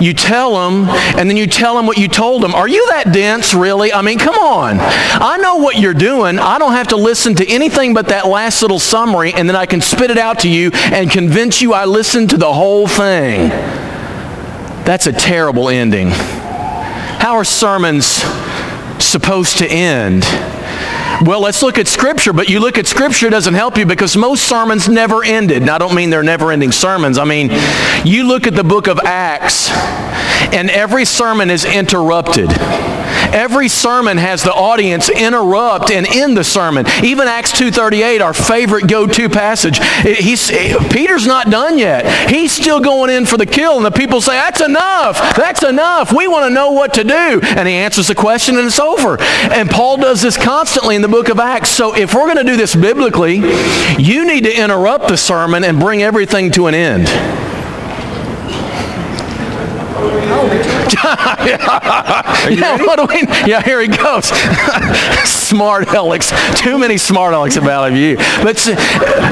You 0.01 0.13
tell 0.13 0.53
them, 0.53 0.89
and 1.17 1.29
then 1.29 1.37
you 1.37 1.47
tell 1.47 1.75
them 1.75 1.85
what 1.85 1.97
you 1.97 2.07
told 2.07 2.43
them. 2.43 2.53
Are 2.53 2.67
you 2.67 2.85
that 2.89 3.11
dense, 3.11 3.53
really? 3.53 3.91
I 3.91 4.01
mean, 4.01 4.19
come 4.19 4.35
on. 4.35 4.77
I 4.79 5.37
know 5.37 5.57
what 5.57 5.79
you're 5.79 5.93
doing. 5.93 6.39
I 6.39 6.57
don't 6.59 6.73
have 6.73 6.89
to 6.89 6.97
listen 6.97 7.35
to 7.35 7.47
anything 7.47 7.93
but 7.93 8.07
that 8.09 8.27
last 8.27 8.61
little 8.61 8.79
summary, 8.79 9.33
and 9.33 9.49
then 9.49 9.55
I 9.55 9.65
can 9.65 9.81
spit 9.81 10.11
it 10.11 10.17
out 10.17 10.39
to 10.39 10.49
you 10.49 10.71
and 10.73 11.09
convince 11.09 11.61
you 11.61 11.73
I 11.73 11.85
listen 11.97 12.27
to 12.27 12.37
the 12.37 12.53
whole 12.53 12.85
thing. 12.85 13.49
That's 14.85 15.07
a 15.07 15.11
terrible 15.11 15.67
ending. 15.67 16.09
How 16.09 17.37
are 17.37 17.43
sermons 17.43 18.05
supposed 19.03 19.57
to 19.57 19.67
end? 19.67 20.21
Well, 21.25 21.41
let's 21.41 21.63
look 21.63 21.79
at 21.79 21.87
Scripture, 21.87 22.33
but 22.33 22.49
you 22.49 22.59
look 22.59 22.77
at 22.77 22.85
Scripture 22.85 23.31
doesn't 23.31 23.55
help 23.55 23.79
you 23.79 23.87
because 23.87 24.15
most 24.15 24.47
sermons 24.47 24.87
never 24.87 25.23
ended. 25.23 25.63
Now, 25.63 25.73
I 25.73 25.77
don't 25.79 25.95
mean 25.95 26.11
they're 26.11 26.21
never-ending 26.21 26.71
sermons. 26.71 27.17
I 27.17 27.23
mean, 27.23 27.49
you 28.05 28.27
look 28.27 28.45
at 28.45 28.53
the 28.53 28.63
book 28.63 28.85
of 28.85 28.99
Acts, 28.99 29.71
and 30.53 30.69
every 30.69 31.03
sermon 31.03 31.49
is 31.49 31.65
interrupted. 31.65 32.51
Every 33.33 33.67
sermon 33.67 34.17
has 34.17 34.43
the 34.43 34.53
audience 34.53 35.09
interrupt 35.09 35.91
and 35.91 36.07
end 36.07 36.37
the 36.37 36.43
sermon. 36.43 36.85
Even 37.03 37.27
Acts 37.27 37.51
2.38, 37.53 38.21
our 38.21 38.33
favorite 38.33 38.87
go-to 38.87 39.29
passage, 39.29 39.79
he's, 40.03 40.49
Peter's 40.91 41.27
not 41.27 41.49
done 41.49 41.77
yet. 41.77 42.29
He's 42.29 42.51
still 42.51 42.79
going 42.79 43.09
in 43.09 43.25
for 43.25 43.37
the 43.37 43.45
kill, 43.45 43.77
and 43.77 43.85
the 43.85 43.91
people 43.91 44.21
say, 44.21 44.33
that's 44.33 44.61
enough. 44.61 45.17
That's 45.35 45.63
enough. 45.63 46.13
We 46.13 46.27
want 46.27 46.45
to 46.47 46.53
know 46.53 46.71
what 46.71 46.93
to 46.95 47.03
do. 47.03 47.41
And 47.43 47.67
he 47.67 47.75
answers 47.75 48.07
the 48.07 48.15
question, 48.15 48.57
and 48.57 48.67
it's 48.67 48.79
over. 48.79 49.17
And 49.21 49.69
Paul 49.69 49.97
does 49.97 50.21
this 50.21 50.37
constantly 50.37 50.95
in 50.95 51.01
the 51.01 51.07
book 51.07 51.29
of 51.29 51.39
Acts. 51.39 51.69
So 51.69 51.95
if 51.95 52.13
we're 52.13 52.25
going 52.25 52.37
to 52.37 52.43
do 52.43 52.57
this 52.57 52.75
biblically, 52.75 53.35
you 53.97 54.25
need 54.25 54.43
to 54.43 54.55
interrupt 54.55 55.07
the 55.07 55.17
sermon 55.17 55.63
and 55.63 55.79
bring 55.79 56.01
everything 56.03 56.51
to 56.51 56.67
an 56.67 56.75
end. 56.75 57.56
Yeah, 62.49 62.77
what 62.83 62.97
do 62.97 63.05
we, 63.05 63.21
yeah, 63.49 63.61
here 63.61 63.81
he 63.81 63.87
goes. 63.87 64.31
smart 65.47 65.87
Alex. 65.87 66.31
Too 66.59 66.77
many 66.77 66.97
smart 66.97 67.33
Alex 67.33 67.55
about 67.55 67.93
you. 67.93 68.17
But 68.17 68.67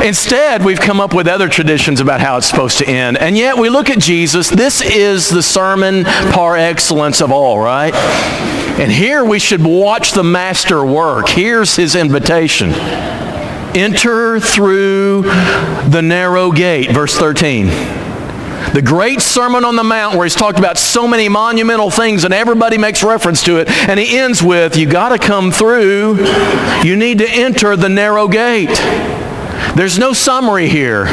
instead, 0.04 0.64
we've 0.64 0.80
come 0.80 1.02
up 1.02 1.14
with 1.14 1.28
other 1.28 1.50
traditions 1.50 2.00
about 2.00 2.22
how 2.22 2.38
it's 2.38 2.48
supposed 2.48 2.78
to 2.80 2.88
end. 2.88 3.18
And 3.18 3.38
yet, 3.38 3.58
we 3.58 3.70
look 3.70 3.90
at 3.90 4.00
Jesus. 4.00 4.50
This 4.50 4.82
is 4.82 5.30
the 5.30 5.44
sermon 5.44 6.06
par 6.06 6.56
excellence 6.56 7.22
of 7.22 7.32
all, 7.32 7.60
right? 7.60 7.94
And 8.80 8.92
here 8.92 9.26
we 9.26 9.40
should 9.40 9.64
watch 9.64 10.14
the 10.14 10.24
master 10.24 10.86
work. 10.86 11.30
Here's 11.30 11.76
his 11.76 11.96
invitation. 11.96 12.72
Enter 13.76 14.40
through 14.40 15.24
the 15.90 16.02
narrow 16.02 16.52
gate, 16.52 16.92
verse 16.92 17.16
13. 17.18 18.05
The 18.74 18.82
great 18.82 19.22
Sermon 19.22 19.64
on 19.64 19.76
the 19.76 19.84
Mount 19.84 20.16
where 20.16 20.26
he's 20.26 20.36
talked 20.36 20.60
about 20.60 20.78
so 20.78 21.08
many 21.08 21.30
monumental 21.30 21.90
things 21.90 22.24
and 22.24 22.34
everybody 22.34 22.78
makes 22.78 23.04
reference 23.04 23.44
to 23.44 23.58
it. 23.58 23.70
And 23.70 24.00
he 24.00 24.18
ends 24.18 24.44
with, 24.44 24.76
you 24.76 24.90
got 24.90 25.10
to 25.10 25.20
come 25.20 25.52
through. 25.52 26.26
You 26.84 26.96
need 26.96 27.20
to 27.20 27.30
enter 27.30 27.76
the 27.76 27.90
narrow 27.90 28.28
gate. 28.28 28.70
There's 29.76 29.98
no 29.98 30.14
summary 30.14 30.70
here. 30.70 31.06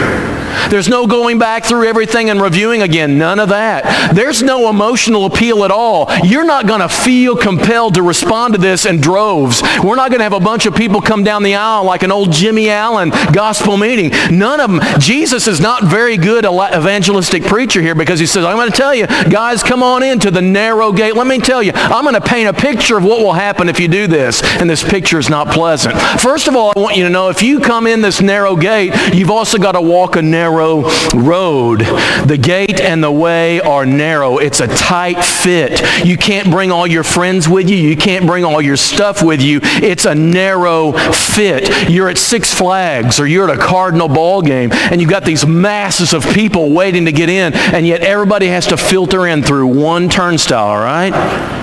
There's 0.68 0.88
no 0.88 1.06
going 1.06 1.38
back 1.38 1.64
through 1.64 1.86
everything 1.86 2.30
and 2.30 2.40
reviewing 2.40 2.82
again. 2.82 3.18
None 3.18 3.38
of 3.38 3.50
that. 3.50 4.14
There's 4.14 4.42
no 4.42 4.70
emotional 4.70 5.26
appeal 5.26 5.64
at 5.64 5.70
all. 5.70 6.06
You're 6.24 6.44
not 6.44 6.66
going 6.66 6.80
to 6.80 6.88
feel 6.88 7.36
compelled 7.36 7.94
to 7.94 8.02
respond 8.02 8.54
to 8.54 8.60
this 8.60 8.86
in 8.86 9.00
droves. 9.00 9.62
We're 9.82 9.96
not 9.96 10.10
going 10.10 10.20
to 10.20 10.24
have 10.24 10.32
a 10.32 10.40
bunch 10.40 10.66
of 10.66 10.74
people 10.74 11.00
come 11.00 11.24
down 11.24 11.42
the 11.42 11.56
aisle 11.56 11.84
like 11.84 12.02
an 12.02 12.12
old 12.12 12.32
Jimmy 12.32 12.70
Allen 12.70 13.10
gospel 13.32 13.76
meeting. 13.76 14.12
None 14.30 14.60
of 14.60 14.70
them. 14.70 14.80
Jesus 14.98 15.46
is 15.46 15.60
not 15.60 15.84
very 15.84 16.16
good 16.16 16.44
evangelistic 16.44 17.44
preacher 17.44 17.82
here 17.82 17.94
because 17.94 18.18
he 18.18 18.26
says, 18.26 18.44
I'm 18.44 18.56
going 18.56 18.70
to 18.70 18.76
tell 18.76 18.94
you, 18.94 19.06
guys, 19.06 19.62
come 19.62 19.82
on 19.82 20.02
into 20.02 20.30
the 20.30 20.42
narrow 20.42 20.92
gate. 20.92 21.14
Let 21.14 21.26
me 21.26 21.38
tell 21.38 21.62
you, 21.62 21.72
I'm 21.74 22.04
going 22.04 22.14
to 22.14 22.20
paint 22.20 22.48
a 22.48 22.54
picture 22.54 22.96
of 22.96 23.04
what 23.04 23.20
will 23.20 23.34
happen 23.34 23.68
if 23.68 23.78
you 23.78 23.88
do 23.88 24.06
this. 24.06 24.42
And 24.42 24.70
this 24.70 24.82
picture 24.82 25.18
is 25.18 25.28
not 25.28 25.48
pleasant. 25.48 25.94
First 26.20 26.48
of 26.48 26.56
all, 26.56 26.72
I 26.74 26.80
want 26.80 26.96
you 26.96 27.04
to 27.04 27.10
know 27.10 27.28
if 27.28 27.42
you 27.42 27.60
come 27.60 27.86
in 27.86 28.00
this 28.00 28.20
narrow 28.22 28.31
gate, 28.56 28.92
you've 29.14 29.30
also 29.30 29.58
got 29.58 29.72
to 29.72 29.80
walk 29.80 30.16
a 30.16 30.22
narrow 30.22 30.42
narrow 30.42 30.82
road. 31.14 31.80
The 32.26 32.38
gate 32.40 32.80
and 32.80 33.02
the 33.02 33.10
way 33.10 33.60
are 33.60 33.86
narrow. 33.86 34.38
It's 34.38 34.60
a 34.60 34.66
tight 34.66 35.24
fit. 35.24 35.80
You 36.04 36.16
can't 36.16 36.50
bring 36.50 36.70
all 36.70 36.86
your 36.86 37.04
friends 37.04 37.48
with 37.48 37.70
you. 37.70 37.76
You 37.76 37.96
can't 37.96 38.26
bring 38.26 38.44
all 38.44 38.60
your 38.60 38.76
stuff 38.76 39.22
with 39.22 39.40
you. 39.40 39.60
It's 39.62 40.04
a 40.04 40.14
narrow 40.14 40.92
fit. 40.92 41.90
You're 41.90 42.08
at 42.08 42.18
Six 42.18 42.52
Flags 42.52 43.20
or 43.20 43.26
you're 43.26 43.48
at 43.48 43.56
a 43.56 43.60
Cardinal 43.60 44.08
ball 44.08 44.42
game 44.42 44.72
and 44.72 45.00
you've 45.00 45.10
got 45.10 45.24
these 45.24 45.46
masses 45.46 46.12
of 46.12 46.24
people 46.34 46.72
waiting 46.72 47.04
to 47.04 47.12
get 47.12 47.28
in 47.28 47.54
and 47.54 47.86
yet 47.86 48.00
everybody 48.00 48.48
has 48.48 48.66
to 48.68 48.76
filter 48.76 49.26
in 49.26 49.42
through 49.42 49.66
one 49.68 50.08
turnstile, 50.08 50.66
all 50.66 50.78
right? 50.78 51.61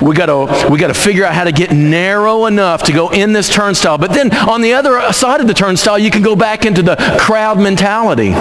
We 0.00 0.14
got 0.14 0.26
to 0.26 0.70
we 0.70 0.78
got 0.78 0.88
to 0.88 0.94
figure 0.94 1.24
out 1.24 1.34
how 1.34 1.44
to 1.44 1.52
get 1.52 1.72
narrow 1.72 2.46
enough 2.46 2.82
to 2.84 2.92
go 2.92 3.10
in 3.10 3.32
this 3.32 3.48
turnstile. 3.48 3.98
But 3.98 4.12
then 4.12 4.34
on 4.34 4.60
the 4.62 4.74
other 4.74 5.12
side 5.12 5.40
of 5.40 5.46
the 5.46 5.54
turnstile, 5.54 5.98
you 5.98 6.10
can 6.10 6.22
go 6.22 6.34
back 6.34 6.64
into 6.64 6.82
the 6.82 6.96
crowd 7.18 7.58
mentality. 7.58 8.32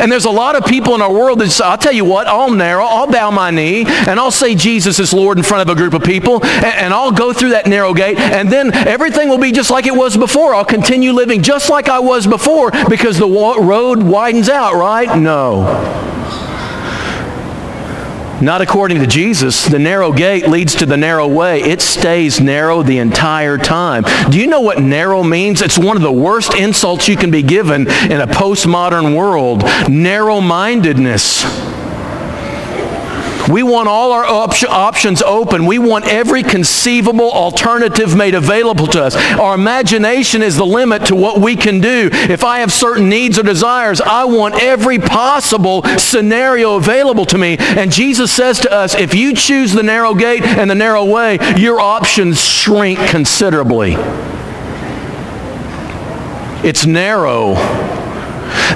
And 0.00 0.10
there's 0.10 0.24
a 0.24 0.30
lot 0.30 0.56
of 0.56 0.64
people 0.64 0.94
in 0.94 1.02
our 1.02 1.12
world 1.12 1.40
that 1.40 1.50
say, 1.50 1.64
I'll 1.64 1.78
tell 1.78 1.92
you 1.92 2.04
what, 2.04 2.26
I'll 2.26 2.50
narrow, 2.50 2.84
I'll 2.84 3.06
bow 3.06 3.30
my 3.30 3.50
knee, 3.50 3.84
and 3.86 4.18
I'll 4.18 4.30
say 4.30 4.54
Jesus 4.54 4.98
is 4.98 5.12
Lord 5.12 5.36
in 5.36 5.44
front 5.44 5.68
of 5.68 5.76
a 5.76 5.78
group 5.78 5.92
of 5.92 6.02
people, 6.02 6.44
and, 6.44 6.64
and 6.64 6.94
I'll 6.94 7.12
go 7.12 7.32
through 7.32 7.50
that 7.50 7.66
narrow 7.66 7.92
gate, 7.92 8.18
and 8.18 8.50
then 8.50 8.72
everything 8.74 9.28
will 9.28 9.38
be 9.38 9.52
just 9.52 9.70
like 9.70 9.86
it 9.86 9.94
was 9.94 10.16
before. 10.16 10.54
I'll 10.54 10.64
continue 10.64 11.12
living 11.12 11.42
just 11.42 11.68
like 11.68 11.88
I 11.88 11.98
was 11.98 12.26
before 12.26 12.70
because 12.88 13.18
the 13.18 13.28
road 13.28 14.02
widens 14.02 14.48
out, 14.48 14.74
right? 14.74 15.18
No. 15.18 15.64
Not 18.42 18.60
according 18.60 18.98
to 18.98 19.06
Jesus. 19.06 19.66
The 19.66 19.78
narrow 19.78 20.12
gate 20.12 20.48
leads 20.48 20.74
to 20.74 20.84
the 20.84 20.96
narrow 20.96 21.28
way. 21.28 21.60
It 21.62 21.80
stays 21.80 22.40
narrow 22.40 22.82
the 22.82 22.98
entire 22.98 23.56
time. 23.56 24.02
Do 24.30 24.38
you 24.40 24.48
know 24.48 24.60
what 24.60 24.80
narrow 24.82 25.22
means? 25.22 25.62
It's 25.62 25.78
one 25.78 25.96
of 25.96 26.02
the 26.02 26.10
worst 26.10 26.52
insults 26.54 27.06
you 27.06 27.16
can 27.16 27.30
be 27.30 27.44
given 27.44 27.82
in 27.82 28.20
a 28.20 28.26
postmodern 28.26 29.16
world. 29.16 29.62
Narrow-mindedness. 29.88 31.81
We 33.48 33.62
want 33.62 33.88
all 33.88 34.12
our 34.12 34.24
op- 34.24 34.62
options 34.68 35.22
open. 35.22 35.66
We 35.66 35.78
want 35.78 36.06
every 36.06 36.42
conceivable 36.42 37.30
alternative 37.30 38.16
made 38.16 38.34
available 38.34 38.86
to 38.88 39.02
us. 39.02 39.16
Our 39.16 39.54
imagination 39.54 40.42
is 40.42 40.56
the 40.56 40.66
limit 40.66 41.06
to 41.06 41.16
what 41.16 41.40
we 41.40 41.56
can 41.56 41.80
do. 41.80 42.10
If 42.12 42.44
I 42.44 42.60
have 42.60 42.72
certain 42.72 43.08
needs 43.08 43.38
or 43.38 43.42
desires, 43.42 44.00
I 44.00 44.24
want 44.24 44.62
every 44.62 44.98
possible 44.98 45.82
scenario 45.98 46.76
available 46.76 47.24
to 47.26 47.38
me. 47.38 47.56
And 47.58 47.90
Jesus 47.90 48.32
says 48.32 48.60
to 48.60 48.72
us, 48.72 48.94
if 48.94 49.14
you 49.14 49.34
choose 49.34 49.72
the 49.72 49.82
narrow 49.82 50.14
gate 50.14 50.42
and 50.42 50.70
the 50.70 50.74
narrow 50.74 51.04
way, 51.04 51.38
your 51.56 51.80
options 51.80 52.42
shrink 52.42 52.98
considerably. 53.08 53.96
It's 56.64 56.86
narrow 56.86 57.54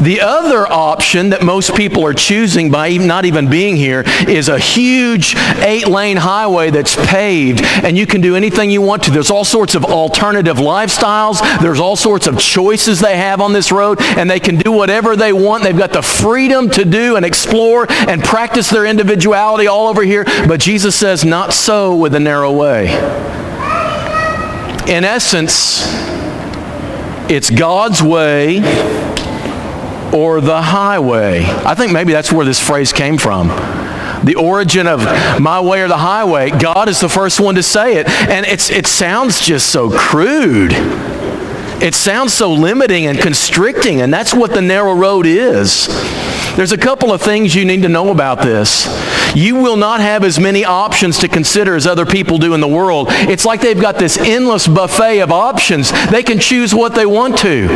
the 0.02 0.20
other 0.20 0.66
option 0.70 1.30
that 1.30 1.42
most 1.42 1.74
people 1.74 2.04
are 2.04 2.14
choosing 2.14 2.70
by 2.70 2.96
not 2.96 3.24
even 3.24 3.48
being 3.48 3.76
here 3.76 4.04
is 4.28 4.48
a 4.48 4.58
huge 4.58 5.34
eight-lane 5.60 6.16
highway 6.16 6.70
that's 6.70 6.96
paved 7.06 7.62
and 7.62 7.96
you 7.96 8.06
can 8.06 8.20
do 8.20 8.36
anything 8.36 8.70
you 8.70 8.82
want 8.82 9.02
to. 9.04 9.10
There's 9.10 9.30
all 9.30 9.44
sorts 9.44 9.74
of 9.74 9.84
alternative 9.84 10.56
lifestyles. 10.56 11.40
There's 11.60 11.80
all 11.80 11.96
sorts 11.96 12.26
of 12.26 12.38
choices 12.38 13.00
they 13.00 13.16
have 13.16 13.40
on 13.40 13.52
this 13.52 13.72
road 13.72 14.00
and 14.00 14.30
they 14.30 14.40
can 14.40 14.56
do 14.56 14.72
whatever 14.72 15.16
they 15.16 15.32
want. 15.32 15.62
They've 15.62 15.76
got 15.76 15.92
the 15.92 16.02
freedom 16.02 16.70
to 16.70 16.84
do 16.84 17.16
and 17.16 17.24
explore 17.24 17.86
and 17.90 18.22
practice 18.22 18.70
their 18.70 18.86
individuality 18.86 19.66
all 19.66 19.88
over 19.88 20.02
here. 20.02 20.24
But 20.24 20.60
Jesus 20.60 20.94
says, 20.96 21.24
not 21.24 21.52
so 21.52 21.96
with 21.96 22.12
the 22.12 22.20
narrow 22.20 22.52
way. 22.52 22.86
In 24.88 25.04
essence, 25.04 25.82
it's 27.28 27.50
God's 27.50 28.02
way 28.02 28.60
or 30.16 30.40
the 30.40 30.62
highway. 30.62 31.44
I 31.44 31.74
think 31.74 31.92
maybe 31.92 32.14
that's 32.14 32.32
where 32.32 32.46
this 32.46 32.58
phrase 32.58 32.90
came 32.90 33.18
from. 33.18 33.48
The 34.24 34.34
origin 34.34 34.86
of 34.86 35.00
my 35.38 35.60
way 35.60 35.82
or 35.82 35.88
the 35.88 35.98
highway. 35.98 36.50
God 36.50 36.88
is 36.88 37.00
the 37.00 37.08
first 37.08 37.38
one 37.38 37.56
to 37.56 37.62
say 37.62 37.98
it. 37.98 38.08
And 38.08 38.46
it's, 38.46 38.70
it 38.70 38.86
sounds 38.86 39.44
just 39.44 39.68
so 39.68 39.90
crude. 39.90 40.72
It 41.82 41.94
sounds 41.94 42.32
so 42.32 42.50
limiting 42.50 43.04
and 43.04 43.18
constricting, 43.18 44.00
and 44.00 44.12
that's 44.12 44.32
what 44.32 44.54
the 44.54 44.62
narrow 44.62 44.94
road 44.94 45.26
is. 45.26 45.86
There's 46.56 46.72
a 46.72 46.78
couple 46.78 47.12
of 47.12 47.20
things 47.20 47.54
you 47.54 47.66
need 47.66 47.82
to 47.82 47.90
know 47.90 48.10
about 48.10 48.40
this. 48.40 48.86
You 49.36 49.56
will 49.56 49.76
not 49.76 50.00
have 50.00 50.24
as 50.24 50.40
many 50.40 50.64
options 50.64 51.18
to 51.18 51.28
consider 51.28 51.76
as 51.76 51.86
other 51.86 52.06
people 52.06 52.38
do 52.38 52.54
in 52.54 52.62
the 52.62 52.66
world. 52.66 53.08
It's 53.10 53.44
like 53.44 53.60
they've 53.60 53.78
got 53.78 53.98
this 53.98 54.16
endless 54.16 54.66
buffet 54.66 55.20
of 55.20 55.30
options. 55.30 55.92
They 56.10 56.22
can 56.22 56.38
choose 56.38 56.74
what 56.74 56.94
they 56.94 57.04
want 57.04 57.36
to. 57.40 57.68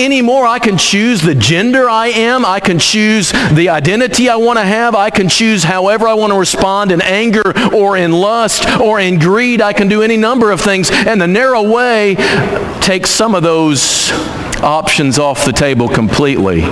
Anymore, 0.00 0.48
I 0.48 0.58
can 0.58 0.76
choose 0.76 1.22
the 1.22 1.36
gender 1.36 1.88
I 1.88 2.08
am. 2.08 2.44
I 2.44 2.58
can 2.58 2.80
choose 2.80 3.30
the 3.52 3.68
identity 3.68 4.28
I 4.28 4.34
want 4.34 4.58
to 4.58 4.64
have. 4.64 4.96
I 4.96 5.10
can 5.10 5.28
choose 5.28 5.62
however 5.62 6.08
I 6.08 6.14
want 6.14 6.32
to 6.32 6.38
respond 6.38 6.90
in 6.90 7.00
anger 7.02 7.52
or 7.72 7.96
in 7.96 8.10
lust 8.10 8.68
or 8.80 8.98
in 8.98 9.20
greed. 9.20 9.62
I 9.62 9.72
can 9.72 9.86
do 9.86 10.02
any 10.02 10.16
number 10.16 10.50
of 10.50 10.60
things. 10.60 10.90
And 10.90 11.20
the 11.20 11.28
narrow 11.28 11.62
way 11.62 12.16
takes 12.80 13.10
some 13.10 13.36
of 13.36 13.44
those 13.44 14.10
options 14.60 15.20
off 15.20 15.44
the 15.44 15.52
table 15.52 15.88
completely. 15.88 16.62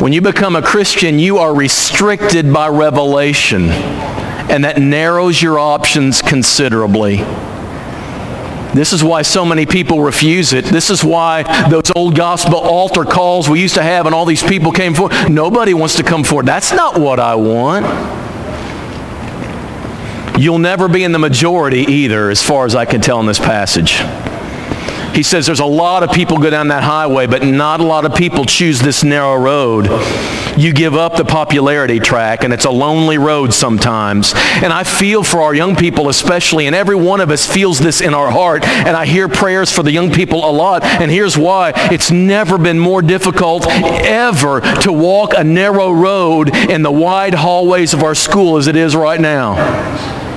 When 0.00 0.12
you 0.12 0.20
become 0.20 0.54
a 0.54 0.62
Christian, 0.62 1.18
you 1.18 1.38
are 1.38 1.52
restricted 1.52 2.52
by 2.52 2.68
revelation, 2.68 3.64
and 3.70 4.64
that 4.64 4.78
narrows 4.78 5.42
your 5.42 5.58
options 5.58 6.22
considerably. 6.22 7.16
This 8.74 8.92
is 8.92 9.02
why 9.02 9.22
so 9.22 9.44
many 9.44 9.66
people 9.66 10.00
refuse 10.00 10.52
it. 10.52 10.64
This 10.64 10.90
is 10.90 11.02
why 11.02 11.42
those 11.68 11.90
old 11.96 12.14
gospel 12.14 12.58
altar 12.58 13.02
calls 13.02 13.48
we 13.48 13.60
used 13.60 13.74
to 13.74 13.82
have 13.82 14.06
and 14.06 14.14
all 14.14 14.24
these 14.24 14.42
people 14.42 14.70
came 14.70 14.94
forward. 14.94 15.28
Nobody 15.28 15.74
wants 15.74 15.96
to 15.96 16.04
come 16.04 16.22
forward. 16.22 16.46
That's 16.46 16.72
not 16.72 17.00
what 17.00 17.18
I 17.18 17.34
want. 17.34 17.84
You'll 20.40 20.60
never 20.60 20.86
be 20.86 21.02
in 21.02 21.10
the 21.10 21.18
majority 21.18 21.80
either, 21.80 22.30
as 22.30 22.40
far 22.40 22.66
as 22.66 22.76
I 22.76 22.84
can 22.84 23.00
tell 23.00 23.18
in 23.18 23.26
this 23.26 23.40
passage. 23.40 23.98
He 25.14 25.22
says 25.22 25.46
there's 25.46 25.60
a 25.60 25.64
lot 25.64 26.02
of 26.02 26.12
people 26.12 26.38
go 26.38 26.50
down 26.50 26.68
that 26.68 26.82
highway, 26.82 27.26
but 27.26 27.44
not 27.44 27.80
a 27.80 27.84
lot 27.84 28.04
of 28.04 28.14
people 28.14 28.44
choose 28.44 28.80
this 28.80 29.02
narrow 29.02 29.36
road. 29.36 29.86
You 30.58 30.72
give 30.72 30.94
up 30.94 31.16
the 31.16 31.24
popularity 31.24 32.00
track, 32.00 32.44
and 32.44 32.52
it's 32.52 32.64
a 32.64 32.70
lonely 32.70 33.18
road 33.18 33.54
sometimes. 33.54 34.32
And 34.34 34.72
I 34.72 34.84
feel 34.84 35.22
for 35.22 35.42
our 35.42 35.54
young 35.54 35.76
people 35.76 36.08
especially, 36.08 36.66
and 36.66 36.74
every 36.74 36.96
one 36.96 37.20
of 37.20 37.30
us 37.30 37.46
feels 37.46 37.78
this 37.78 38.00
in 38.00 38.14
our 38.14 38.30
heart. 38.30 38.64
And 38.66 38.96
I 38.96 39.06
hear 39.06 39.28
prayers 39.28 39.72
for 39.72 39.82
the 39.82 39.92
young 39.92 40.12
people 40.12 40.48
a 40.48 40.50
lot. 40.50 40.84
And 40.84 41.10
here's 41.10 41.38
why. 41.38 41.72
It's 41.92 42.10
never 42.10 42.58
been 42.58 42.78
more 42.78 43.02
difficult 43.02 43.66
ever 43.68 44.60
to 44.82 44.92
walk 44.92 45.34
a 45.36 45.44
narrow 45.44 45.92
road 45.92 46.54
in 46.54 46.82
the 46.82 46.90
wide 46.90 47.34
hallways 47.34 47.94
of 47.94 48.02
our 48.02 48.14
school 48.14 48.56
as 48.56 48.66
it 48.66 48.76
is 48.76 48.96
right 48.96 49.20
now 49.20 50.27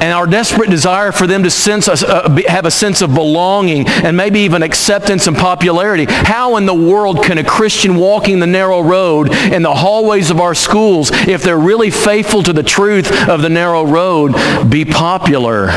and 0.00 0.12
our 0.12 0.26
desperate 0.26 0.70
desire 0.70 1.12
for 1.12 1.26
them 1.26 1.42
to 1.42 1.50
sense 1.50 1.88
uh, 1.88 2.42
have 2.48 2.66
a 2.66 2.70
sense 2.70 3.02
of 3.02 3.14
belonging 3.14 3.86
and 3.88 4.16
maybe 4.16 4.40
even 4.40 4.62
acceptance 4.62 5.26
and 5.26 5.36
popularity. 5.36 6.06
How 6.08 6.56
in 6.56 6.66
the 6.66 6.74
world 6.74 7.22
can 7.22 7.38
a 7.38 7.44
Christian 7.44 7.96
walking 7.96 8.38
the 8.38 8.46
narrow 8.46 8.82
road 8.82 9.32
in 9.32 9.62
the 9.62 9.74
hallways 9.74 10.30
of 10.30 10.40
our 10.40 10.54
schools, 10.54 11.10
if 11.12 11.42
they're 11.42 11.58
really 11.58 11.90
faithful 11.90 12.42
to 12.42 12.52
the 12.52 12.62
truth 12.62 13.10
of 13.28 13.42
the 13.42 13.48
narrow 13.48 13.84
road, 13.84 14.34
be 14.68 14.84
popular? 14.84 15.68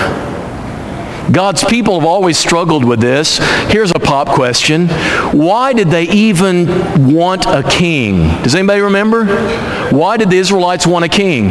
God's 1.31 1.63
people 1.63 1.99
have 1.99 2.07
always 2.07 2.39
struggled 2.39 2.83
with 2.83 2.99
this. 2.99 3.37
Here's 3.71 3.91
a 3.91 3.99
pop 3.99 4.29
question. 4.29 4.87
Why 5.31 5.73
did 5.73 5.89
they 5.89 6.03
even 6.05 7.13
want 7.13 7.45
a 7.45 7.63
king? 7.69 8.27
Does 8.41 8.55
anybody 8.55 8.81
remember? 8.81 9.25
Why 9.91 10.17
did 10.17 10.31
the 10.31 10.37
Israelites 10.37 10.87
want 10.87 11.05
a 11.05 11.09
king? 11.09 11.49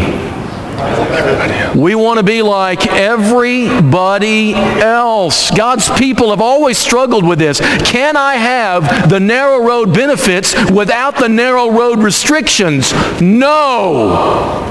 We 1.77 1.95
want 1.95 2.19
to 2.19 2.25
be 2.25 2.43
like 2.43 2.87
everybody 2.89 4.55
else. 4.55 5.51
God's 5.51 5.89
people 5.91 6.31
have 6.31 6.41
always 6.41 6.77
struggled 6.79 7.27
with 7.27 7.39
this. 7.39 7.61
Can 7.61 8.17
I 8.17 8.35
have 8.35 9.09
the 9.09 9.21
narrow 9.21 9.59
road 9.65 9.95
benefits 9.95 10.55
without 10.71 11.17
the 11.17 11.29
narrow 11.29 11.71
road 11.71 12.03
restrictions? 12.03 12.93
No. 13.21 14.65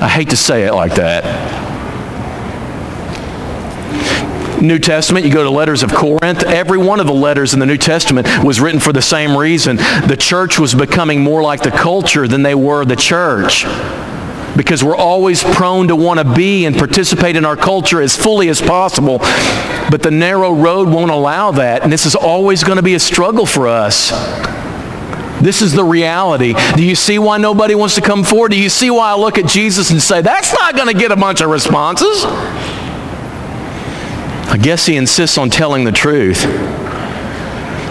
I 0.00 0.08
hate 0.08 0.30
to 0.30 0.36
say 0.36 0.64
it 0.64 0.72
like 0.72 0.94
that. 0.94 1.68
New 4.62 4.78
Testament, 4.78 5.24
you 5.24 5.32
go 5.32 5.42
to 5.42 5.50
letters 5.50 5.82
of 5.82 5.92
Corinth, 5.92 6.44
every 6.44 6.78
one 6.78 7.00
of 7.00 7.06
the 7.06 7.14
letters 7.14 7.54
in 7.54 7.60
the 7.60 7.66
New 7.66 7.78
Testament 7.78 8.26
was 8.44 8.60
written 8.60 8.80
for 8.80 8.92
the 8.92 9.02
same 9.02 9.36
reason. 9.36 9.76
The 9.76 10.16
church 10.18 10.58
was 10.58 10.74
becoming 10.74 11.22
more 11.22 11.42
like 11.42 11.62
the 11.62 11.70
culture 11.70 12.28
than 12.28 12.42
they 12.42 12.54
were 12.54 12.84
the 12.84 12.96
church 12.96 13.66
because 14.56 14.82
we're 14.84 14.96
always 14.96 15.42
prone 15.42 15.88
to 15.88 15.96
want 15.96 16.18
to 16.18 16.34
be 16.34 16.66
and 16.66 16.76
participate 16.76 17.36
in 17.36 17.44
our 17.44 17.56
culture 17.56 18.00
as 18.00 18.16
fully 18.16 18.48
as 18.48 18.60
possible. 18.60 19.18
But 19.90 20.02
the 20.02 20.10
narrow 20.10 20.52
road 20.52 20.88
won't 20.88 21.10
allow 21.10 21.52
that, 21.52 21.82
and 21.82 21.92
this 21.92 22.06
is 22.06 22.14
always 22.14 22.64
going 22.64 22.76
to 22.76 22.82
be 22.82 22.94
a 22.94 23.00
struggle 23.00 23.46
for 23.46 23.68
us. 23.68 24.10
This 25.40 25.62
is 25.62 25.72
the 25.72 25.84
reality. 25.84 26.54
Do 26.76 26.84
you 26.84 26.94
see 26.94 27.18
why 27.18 27.38
nobody 27.38 27.74
wants 27.74 27.94
to 27.94 28.02
come 28.02 28.24
forward? 28.24 28.50
Do 28.50 28.60
you 28.60 28.68
see 28.68 28.90
why 28.90 29.10
I 29.10 29.16
look 29.16 29.38
at 29.38 29.46
Jesus 29.46 29.90
and 29.90 30.00
say, 30.00 30.20
that's 30.20 30.52
not 30.52 30.76
going 30.76 30.88
to 30.88 30.94
get 30.94 31.12
a 31.12 31.16
bunch 31.16 31.40
of 31.40 31.48
responses? 31.48 32.24
I 34.52 34.58
guess 34.60 34.84
he 34.84 34.96
insists 34.96 35.38
on 35.38 35.48
telling 35.48 35.84
the 35.84 35.92
truth. 35.92 36.44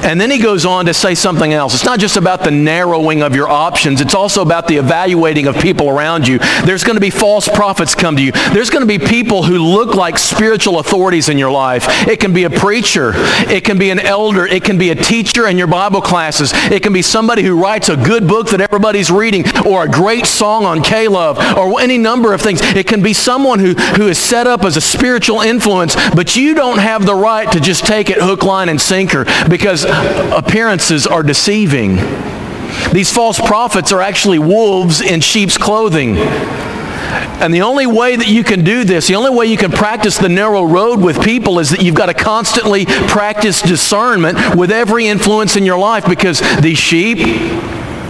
And 0.10 0.20
then 0.20 0.32
he 0.32 0.40
goes 0.40 0.66
on 0.66 0.88
to 0.88 0.94
say 0.96 1.14
something 1.14 1.54
else. 1.54 1.76
It's 1.76 1.86
not 1.86 2.00
just 2.00 2.18
about 2.18 2.44
the 2.44 2.50
narrowing 2.50 3.22
of 3.22 3.36
your 3.36 3.48
options. 3.48 4.02
It's 4.02 4.16
also 4.16 4.42
about 4.42 4.68
the 4.68 4.78
evaluating 4.78 5.46
of 5.46 5.56
people 5.60 5.88
around 5.88 6.28
you. 6.28 6.40
There's 6.66 6.84
going 6.84 6.96
to 6.96 7.00
be 7.00 7.12
false 7.12 7.48
prophets 7.48 7.94
come 7.94 8.16
to 8.16 8.24
you. 8.24 8.32
There's 8.32 8.72
going 8.72 8.82
to 8.82 8.88
be 8.88 8.98
people 8.98 9.44
who 9.44 9.60
look 9.60 9.94
like 9.94 10.18
spiritual 10.18 10.80
authorities 10.80 11.30
in 11.30 11.38
your 11.38 11.52
life. 11.52 11.86
It 12.08 12.20
can 12.20 12.34
be 12.34 12.46
a 12.46 12.50
preacher. 12.50 13.12
It 13.14 13.64
can 13.64 13.78
be 13.78 13.92
an 13.92 14.00
elder. 14.00 14.48
It 14.48 14.64
can 14.64 14.80
be 14.80 14.90
a 14.90 14.96
teacher 14.96 15.46
in 15.46 15.60
your 15.60 15.68
Bible 15.68 16.02
classes. 16.02 16.54
It 16.56 16.82
can 16.82 16.92
be 16.92 17.04
somebody 17.04 17.44
who 17.44 17.62
writes 17.62 17.90
a 17.90 17.96
good 17.96 18.28
book 18.28 18.50
that 18.50 18.62
everybody's 18.62 19.12
reading 19.12 19.46
or 19.64 19.84
a 19.84 19.88
great 19.88 20.26
song 20.26 20.66
on 20.66 20.82
K-Love 20.82 21.38
or 21.56 21.80
any 21.80 22.00
number 22.00 22.34
of 22.34 22.42
things. 22.42 22.62
It 22.64 22.88
can 22.88 23.04
be 23.04 23.14
someone 23.14 23.60
who, 23.60 23.76
who 23.76 24.08
is 24.08 24.18
set 24.18 24.48
up 24.48 24.64
as 24.64 24.76
a 24.76 24.82
spiritual 24.82 25.42
influence, 25.42 25.96
but 26.16 26.36
you 26.36 26.56
don't 26.56 26.80
have 26.80 27.06
the 27.06 27.14
right 27.14 27.52
to 27.52 27.60
just 27.60 27.86
take 27.86 28.10
it 28.10 28.18
hook, 28.18 28.42
line, 28.42 28.70
and 28.70 28.82
sinker 28.82 29.26
because 29.48 29.86
appearances 30.36 31.08
are 31.08 31.24
deceiving. 31.24 31.96
These 32.92 33.12
false 33.12 33.40
prophets 33.40 33.92
are 33.92 34.02
actually 34.02 34.40
wolves 34.40 35.02
in 35.02 35.22
sheep's 35.22 35.58
clothing. 35.58 36.18
And 36.18 37.54
the 37.54 37.62
only 37.62 37.88
way 37.88 38.16
that 38.16 38.28
you 38.28 38.44
can 38.44 38.64
do 38.64 38.84
this, 38.84 39.08
the 39.08 39.16
only 39.16 39.32
way 39.32 39.46
you 39.46 39.58
can 39.58 39.72
practice 39.72 40.18
the 40.18 40.30
narrow 40.30 40.64
road 40.64 41.00
with 41.00 41.24
people 41.24 41.60
is 41.60 41.70
that 41.72 41.82
you've 41.82 41.96
got 41.96 42.08
to 42.08 42.14
constantly 42.14 42.86
practice 42.86 43.62
discernment 43.62 44.56
with 44.56 44.72
every 44.72 45.08
influence 45.08 45.56
in 45.56 45.66
your 45.66 45.80
life 45.80 46.06
because 46.08 46.42
these 46.62 46.78
sheep 46.78 47.20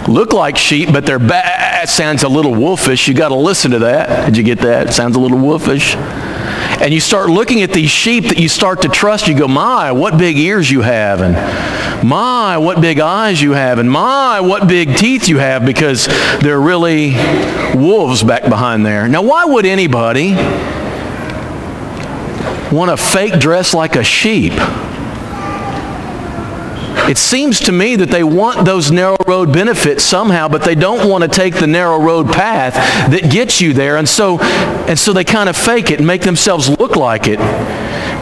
look 0.08 0.32
like 0.32 0.56
sheep, 0.56 0.90
but 0.92 1.06
they're 1.06 1.18
bad. 1.18 1.88
Sounds 1.88 2.24
a 2.24 2.28
little 2.28 2.54
wolfish. 2.54 3.06
You 3.08 3.14
got 3.14 3.28
to 3.28 3.36
listen 3.36 3.70
to 3.70 3.78
that. 3.80 4.26
Did 4.26 4.36
you 4.36 4.42
get 4.42 4.58
that? 4.60 4.92
Sounds 4.92 5.16
a 5.16 5.20
little 5.20 5.38
wolfish 5.38 5.94
and 6.80 6.94
you 6.94 7.00
start 7.00 7.28
looking 7.28 7.62
at 7.62 7.72
these 7.72 7.90
sheep 7.90 8.24
that 8.24 8.38
you 8.38 8.48
start 8.48 8.82
to 8.82 8.88
trust, 8.88 9.28
you 9.28 9.36
go, 9.36 9.46
my, 9.46 9.92
what 9.92 10.16
big 10.16 10.38
ears 10.38 10.70
you 10.70 10.80
have, 10.80 11.20
and 11.20 11.34
my, 12.06 12.56
what 12.56 12.80
big 12.80 12.98
eyes 12.98 13.40
you 13.40 13.52
have, 13.52 13.78
and 13.78 13.90
my, 13.90 14.40
what 14.40 14.66
big 14.66 14.96
teeth 14.96 15.28
you 15.28 15.38
have, 15.38 15.64
because 15.66 16.06
they're 16.40 16.60
really 16.60 17.10
wolves 17.74 18.22
back 18.22 18.44
behind 18.48 18.86
there. 18.86 19.06
Now, 19.08 19.22
why 19.22 19.44
would 19.44 19.66
anybody 19.66 20.32
want 22.74 22.90
to 22.90 22.96
fake 22.96 23.38
dress 23.38 23.74
like 23.74 23.96
a 23.96 24.04
sheep? 24.04 24.54
It 27.10 27.18
seems 27.18 27.58
to 27.62 27.72
me 27.72 27.96
that 27.96 28.10
they 28.10 28.22
want 28.22 28.64
those 28.64 28.92
narrow 28.92 29.16
road 29.26 29.52
benefits 29.52 30.04
somehow, 30.04 30.46
but 30.46 30.62
they 30.62 30.76
don't 30.76 31.10
want 31.10 31.24
to 31.24 31.28
take 31.28 31.56
the 31.56 31.66
narrow 31.66 32.00
road 32.00 32.28
path 32.28 32.74
that 33.10 33.32
gets 33.32 33.60
you 33.60 33.72
there. 33.72 33.96
And 33.96 34.08
so, 34.08 34.38
and 34.40 34.96
so 34.96 35.12
they 35.12 35.24
kind 35.24 35.48
of 35.48 35.56
fake 35.56 35.90
it 35.90 35.98
and 35.98 36.06
make 36.06 36.22
themselves 36.22 36.68
look 36.68 36.94
like 36.94 37.22
it. 37.26 37.40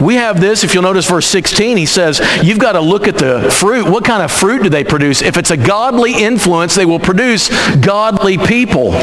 We 0.01 0.15
have 0.15 0.41
this, 0.41 0.63
if 0.63 0.73
you'll 0.73 0.81
notice 0.81 1.07
verse 1.07 1.27
16, 1.27 1.77
he 1.77 1.85
says, 1.85 2.19
you've 2.41 2.57
got 2.57 2.71
to 2.71 2.81
look 2.81 3.07
at 3.07 3.19
the 3.19 3.51
fruit. 3.51 3.87
What 3.87 4.05
kind 4.05 4.23
of 4.23 4.31
fruit 4.31 4.63
do 4.63 4.69
they 4.69 4.83
produce? 4.83 5.21
If 5.21 5.37
it's 5.37 5.51
a 5.51 5.57
godly 5.57 6.23
influence, 6.23 6.73
they 6.73 6.87
will 6.87 6.99
produce 6.99 7.49
godly 7.75 8.39
people. 8.39 8.93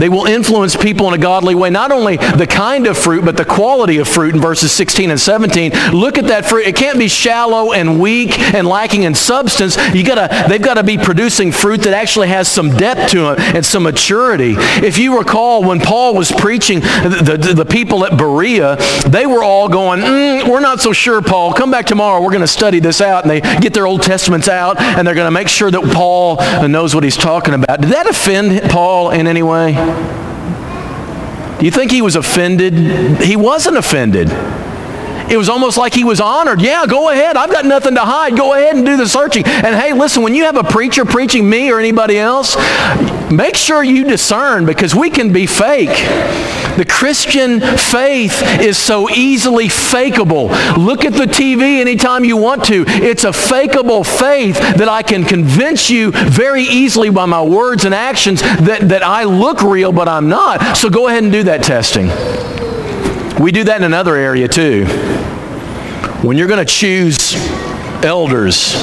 They 0.00 0.08
will 0.08 0.26
influence 0.26 0.76
people 0.76 1.08
in 1.08 1.14
a 1.14 1.18
godly 1.18 1.54
way. 1.54 1.70
Not 1.70 1.92
only 1.92 2.16
the 2.16 2.46
kind 2.46 2.86
of 2.86 2.96
fruit, 2.96 3.24
but 3.24 3.36
the 3.36 3.44
quality 3.44 3.98
of 3.98 4.08
fruit 4.08 4.34
in 4.34 4.40
verses 4.40 4.72
16 4.72 5.10
and 5.10 5.20
17. 5.20 5.72
Look 5.92 6.18
at 6.18 6.26
that 6.28 6.46
fruit. 6.46 6.66
It 6.66 6.74
can't 6.74 6.98
be 6.98 7.08
shallow 7.08 7.72
and 7.72 8.00
weak 8.00 8.38
and 8.38 8.66
lacking 8.66 9.02
in 9.02 9.14
substance. 9.14 9.76
You 9.94 10.04
gotta, 10.04 10.46
they've 10.48 10.62
got 10.62 10.74
to 10.74 10.82
be 10.82 10.96
producing 10.96 11.52
fruit 11.52 11.82
that 11.82 11.92
actually 11.92 12.28
has 12.28 12.48
some 12.48 12.70
depth 12.70 13.12
to 13.12 13.32
it 13.32 13.40
and 13.40 13.64
some 13.64 13.82
maturity. 13.82 14.54
If 14.56 14.98
you 14.98 15.18
recall, 15.18 15.62
when 15.62 15.80
Paul 15.80 16.14
was 16.14 16.32
preaching 16.32 16.80
the, 16.80 17.38
the, 17.40 17.54
the 17.54 17.64
people 17.64 18.04
at 18.04 18.16
Berea, 18.16 18.76
they 19.06 19.26
were 19.26 19.42
all 19.42 19.68
going, 19.68 20.00
mm, 20.00 20.48
we're 20.48 20.60
not 20.60 20.80
so 20.80 20.92
sure, 20.92 21.20
Paul. 21.20 21.52
Come 21.52 21.70
back 21.70 21.86
tomorrow. 21.86 22.22
We're 22.22 22.30
going 22.30 22.40
to 22.40 22.46
study 22.46 22.80
this 22.80 23.00
out. 23.00 23.24
And 23.24 23.30
they 23.30 23.40
get 23.60 23.74
their 23.74 23.86
Old 23.86 24.02
Testaments 24.02 24.48
out, 24.48 24.80
and 24.80 25.06
they're 25.06 25.14
going 25.14 25.26
to 25.26 25.30
make 25.30 25.48
sure 25.48 25.70
that 25.70 25.82
Paul 25.92 26.36
knows 26.68 26.94
what 26.94 27.04
he's 27.04 27.16
talking 27.16 27.54
about. 27.54 27.80
Did 27.80 27.90
that 27.90 28.06
offend 28.06 28.70
Paul 28.70 29.10
in 29.10 29.26
any 29.26 29.42
way? 29.42 29.74
Do 31.58 31.66
you 31.66 31.70
think 31.70 31.90
he 31.90 32.00
was 32.00 32.16
offended? 32.16 32.74
He 33.22 33.36
wasn't 33.36 33.76
offended. 33.76 34.28
It 35.30 35.36
was 35.36 35.48
almost 35.48 35.78
like 35.78 35.94
he 35.94 36.02
was 36.02 36.20
honored. 36.20 36.60
Yeah, 36.60 36.86
go 36.86 37.10
ahead. 37.10 37.36
I've 37.36 37.52
got 37.52 37.64
nothing 37.64 37.94
to 37.94 38.00
hide. 38.00 38.36
Go 38.36 38.54
ahead 38.54 38.74
and 38.74 38.84
do 38.84 38.96
the 38.96 39.08
searching. 39.08 39.44
And 39.46 39.76
hey, 39.76 39.92
listen, 39.92 40.24
when 40.24 40.34
you 40.34 40.44
have 40.44 40.56
a 40.56 40.64
preacher 40.64 41.04
preaching 41.04 41.48
me 41.48 41.70
or 41.70 41.78
anybody 41.78 42.18
else, 42.18 42.56
make 43.30 43.54
sure 43.54 43.84
you 43.84 44.04
discern 44.04 44.66
because 44.66 44.92
we 44.94 45.08
can 45.08 45.32
be 45.32 45.46
fake. 45.46 45.96
The 46.76 46.84
Christian 46.84 47.60
faith 47.60 48.42
is 48.60 48.76
so 48.76 49.08
easily 49.10 49.68
fakeable. 49.68 50.48
Look 50.76 51.04
at 51.04 51.12
the 51.12 51.26
TV 51.26 51.80
anytime 51.80 52.24
you 52.24 52.36
want 52.36 52.64
to. 52.64 52.84
It's 52.88 53.22
a 53.22 53.30
fakeable 53.30 54.04
faith 54.04 54.58
that 54.58 54.88
I 54.88 55.02
can 55.02 55.24
convince 55.24 55.90
you 55.90 56.10
very 56.10 56.62
easily 56.62 57.10
by 57.10 57.26
my 57.26 57.42
words 57.42 57.84
and 57.84 57.94
actions 57.94 58.40
that, 58.42 58.88
that 58.88 59.04
I 59.04 59.24
look 59.24 59.62
real, 59.62 59.92
but 59.92 60.08
I'm 60.08 60.28
not. 60.28 60.76
So 60.76 60.90
go 60.90 61.06
ahead 61.08 61.22
and 61.22 61.32
do 61.32 61.44
that 61.44 61.62
testing. 61.62 62.08
We 63.40 63.52
do 63.52 63.64
that 63.64 63.76
in 63.76 63.84
another 63.84 64.16
area 64.16 64.48
too. 64.48 64.86
When 66.22 66.36
you're 66.36 66.48
going 66.48 66.58
to 66.58 66.70
choose 66.70 67.34
elders, 68.04 68.74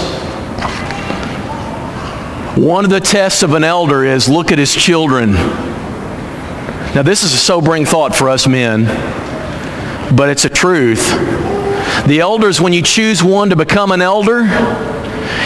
one 2.58 2.84
of 2.84 2.89
the 2.89 3.00
tests 3.00 3.43
of 3.43 3.54
an 3.54 3.63
elder 3.63 4.04
is 4.04 4.28
look 4.28 4.52
at 4.52 4.58
his 4.58 4.73
children. 4.73 5.34
Now, 5.34 7.04
this 7.04 7.21
is 7.21 7.36
a 7.36 7.38
sobering 7.38 7.86
thought 7.86 8.15
for 8.15 8.28
us 8.28 8.47
men, 8.47 8.86
but 10.15 10.32
it's 10.32 10.45
a 10.45 10.50
truth. 10.50 11.12
The 12.08 12.21
elders, 12.21 12.60
when 12.60 12.73
you 12.73 12.82
choose 12.82 13.23
one 13.23 13.52
to 13.52 13.56
become 13.56 13.91
an 13.91 14.02
elder, 14.02 14.45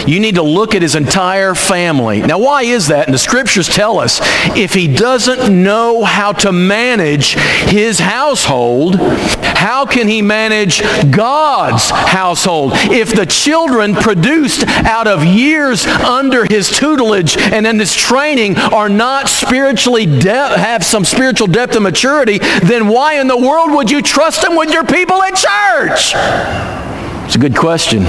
You 0.06 0.20
need 0.20 0.36
to 0.36 0.42
look 0.42 0.74
at 0.74 0.82
his 0.82 0.94
entire 0.94 1.54
family. 1.54 2.20
Now, 2.20 2.38
why 2.38 2.62
is 2.62 2.88
that? 2.88 3.06
And 3.06 3.14
the 3.14 3.18
scriptures 3.18 3.68
tell 3.68 3.98
us 3.98 4.20
if 4.56 4.74
he 4.74 4.88
doesn't 4.88 5.62
know 5.62 6.04
how 6.04 6.32
to 6.32 6.52
manage 6.52 7.34
his 7.34 7.98
household, 7.98 8.96
how 8.96 9.86
can 9.86 10.08
he 10.08 10.22
manage 10.22 10.82
God's 11.10 11.90
household? 11.90 12.72
If 12.74 13.14
the 13.14 13.26
children 13.26 13.94
produced 13.94 14.66
out 14.66 15.06
of 15.06 15.24
years 15.24 15.86
under 15.86 16.44
his 16.44 16.68
tutelage 16.68 17.36
and 17.36 17.66
in 17.66 17.78
his 17.78 17.94
training 17.94 18.56
are 18.56 18.88
not 18.88 19.28
spiritually 19.28 20.06
de- 20.06 20.58
have 20.58 20.84
some 20.84 21.04
spiritual 21.04 21.46
depth 21.46 21.74
and 21.74 21.84
maturity, 21.84 22.38
then 22.38 22.88
why 22.88 23.20
in 23.20 23.28
the 23.28 23.36
world 23.36 23.70
would 23.72 23.90
you 23.90 24.02
trust 24.02 24.42
them 24.42 24.56
with 24.56 24.72
your 24.72 24.84
people 24.84 25.22
at 25.22 25.34
church? 25.34 26.12
It's 27.26 27.36
a 27.36 27.38
good 27.38 27.56
question. 27.56 28.02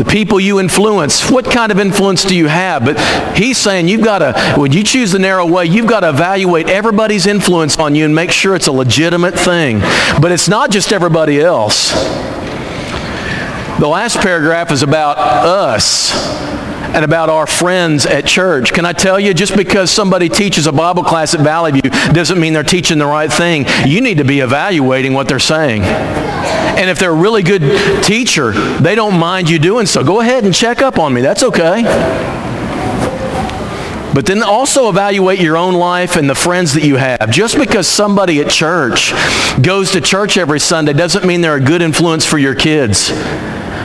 The 0.00 0.06
people 0.06 0.40
you 0.40 0.60
influence, 0.60 1.30
what 1.30 1.44
kind 1.44 1.70
of 1.70 1.78
influence 1.78 2.24
do 2.24 2.34
you 2.34 2.46
have? 2.46 2.86
But 2.86 2.98
he's 3.36 3.58
saying 3.58 3.88
you've 3.88 4.02
got 4.02 4.20
to, 4.20 4.58
when 4.58 4.72
you 4.72 4.82
choose 4.82 5.12
the 5.12 5.18
narrow 5.18 5.44
way, 5.44 5.66
you've 5.66 5.86
got 5.86 6.00
to 6.00 6.08
evaluate 6.08 6.70
everybody's 6.70 7.26
influence 7.26 7.78
on 7.78 7.94
you 7.94 8.06
and 8.06 8.14
make 8.14 8.30
sure 8.30 8.54
it's 8.54 8.66
a 8.66 8.72
legitimate 8.72 9.34
thing. 9.38 9.80
But 10.18 10.32
it's 10.32 10.48
not 10.48 10.70
just 10.70 10.94
everybody 10.94 11.38
else. 11.38 11.92
The 13.78 13.86
last 13.86 14.20
paragraph 14.20 14.72
is 14.72 14.82
about 14.82 15.18
us 15.18 16.12
and 16.94 17.04
about 17.04 17.28
our 17.28 17.46
friends 17.46 18.06
at 18.06 18.26
church. 18.26 18.72
Can 18.72 18.84
I 18.84 18.92
tell 18.92 19.18
you, 19.18 19.32
just 19.34 19.56
because 19.56 19.90
somebody 19.90 20.28
teaches 20.28 20.66
a 20.66 20.72
Bible 20.72 21.04
class 21.04 21.34
at 21.34 21.40
Valley 21.40 21.72
View 21.72 21.90
doesn't 22.12 22.38
mean 22.40 22.52
they're 22.52 22.62
teaching 22.62 22.98
the 22.98 23.06
right 23.06 23.32
thing. 23.32 23.66
You 23.86 24.00
need 24.00 24.18
to 24.18 24.24
be 24.24 24.40
evaluating 24.40 25.12
what 25.12 25.28
they're 25.28 25.38
saying. 25.38 25.82
And 25.82 26.88
if 26.88 26.98
they're 26.98 27.10
a 27.10 27.14
really 27.14 27.42
good 27.42 27.62
teacher, 28.02 28.52
they 28.52 28.94
don't 28.94 29.18
mind 29.18 29.50
you 29.50 29.58
doing 29.58 29.86
so. 29.86 30.02
Go 30.02 30.20
ahead 30.20 30.44
and 30.44 30.54
check 30.54 30.82
up 30.82 30.98
on 30.98 31.12
me. 31.12 31.20
That's 31.20 31.42
okay. 31.42 31.82
But 34.12 34.26
then 34.26 34.42
also 34.42 34.88
evaluate 34.88 35.40
your 35.40 35.56
own 35.56 35.74
life 35.74 36.16
and 36.16 36.28
the 36.28 36.34
friends 36.34 36.74
that 36.74 36.82
you 36.82 36.96
have. 36.96 37.30
Just 37.30 37.56
because 37.56 37.86
somebody 37.86 38.40
at 38.40 38.50
church 38.50 39.12
goes 39.62 39.92
to 39.92 40.00
church 40.00 40.36
every 40.36 40.58
Sunday 40.58 40.92
doesn't 40.92 41.24
mean 41.24 41.42
they're 41.42 41.56
a 41.56 41.60
good 41.60 41.80
influence 41.80 42.26
for 42.26 42.38
your 42.38 42.54
kids. 42.54 43.10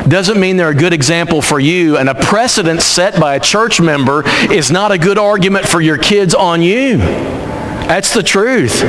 Doesn't 0.08 0.40
mean 0.40 0.56
they're 0.56 0.70
a 0.70 0.76
good 0.76 0.94
example 0.94 1.42
for 1.42 1.60
you. 1.60 1.98
And 1.98 2.10
a 2.10 2.16
precedent 2.16 2.82
set 2.82 3.20
by 3.20 3.36
a 3.36 3.40
church 3.40 3.82
member 3.82 4.24
is 4.52 4.70
not 4.70 4.92
a 4.92 4.98
good 4.98 5.18
argument 5.18 5.68
for 5.68 5.82
your 5.82 5.98
kids 5.98 6.36
on 6.36 6.62
you. 6.62 6.98
That's 6.98 8.14
the 8.14 8.24
truth. 8.24 8.84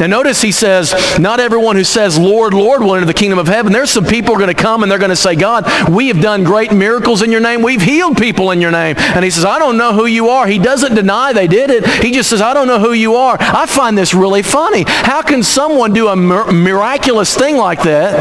Now 0.00 0.06
notice 0.06 0.40
he 0.40 0.52
says, 0.52 0.94
not 1.18 1.40
everyone 1.40 1.76
who 1.76 1.84
says, 1.84 2.18
Lord, 2.18 2.54
Lord 2.54 2.82
will 2.82 2.94
enter 2.94 3.06
the 3.06 3.14
kingdom 3.14 3.38
of 3.38 3.48
heaven. 3.48 3.72
There's 3.72 3.90
some 3.90 4.04
people 4.04 4.34
are 4.34 4.38
going 4.38 4.54
to 4.54 4.62
come 4.62 4.82
and 4.82 4.90
they're 4.90 4.98
going 4.98 5.10
to 5.10 5.16
say, 5.16 5.34
God, 5.34 5.90
we 5.90 6.08
have 6.08 6.20
done 6.20 6.44
great 6.44 6.72
miracles 6.72 7.22
in 7.22 7.32
your 7.32 7.40
name. 7.40 7.62
We've 7.62 7.82
healed 7.82 8.16
people 8.16 8.50
in 8.50 8.60
your 8.60 8.70
name. 8.70 8.96
And 8.98 9.24
he 9.24 9.30
says, 9.30 9.44
I 9.44 9.58
don't 9.58 9.76
know 9.76 9.92
who 9.92 10.06
you 10.06 10.28
are. 10.28 10.46
He 10.46 10.58
doesn't 10.58 10.94
deny 10.94 11.32
they 11.32 11.48
did 11.48 11.70
it. 11.70 11.86
He 12.02 12.12
just 12.12 12.30
says, 12.30 12.40
I 12.40 12.54
don't 12.54 12.66
know 12.66 12.78
who 12.78 12.92
you 12.92 13.16
are. 13.16 13.36
I 13.40 13.66
find 13.66 13.98
this 13.98 14.14
really 14.14 14.42
funny. 14.42 14.84
How 14.86 15.22
can 15.22 15.42
someone 15.42 15.92
do 15.92 16.08
a 16.08 16.16
miraculous 16.16 17.34
thing 17.34 17.56
like 17.56 17.82
that 17.82 18.14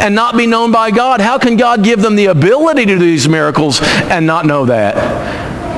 and 0.00 0.14
not 0.14 0.36
be 0.36 0.46
known 0.46 0.72
by 0.72 0.90
God? 0.90 1.20
How 1.20 1.38
can 1.38 1.56
God 1.56 1.84
give 1.84 2.00
them 2.02 2.16
the 2.16 2.26
ability 2.26 2.86
to 2.86 2.94
do 2.94 2.98
these 2.98 3.28
miracles 3.28 3.80
and 3.82 4.26
not 4.26 4.46
know 4.46 4.66
that? 4.66 4.96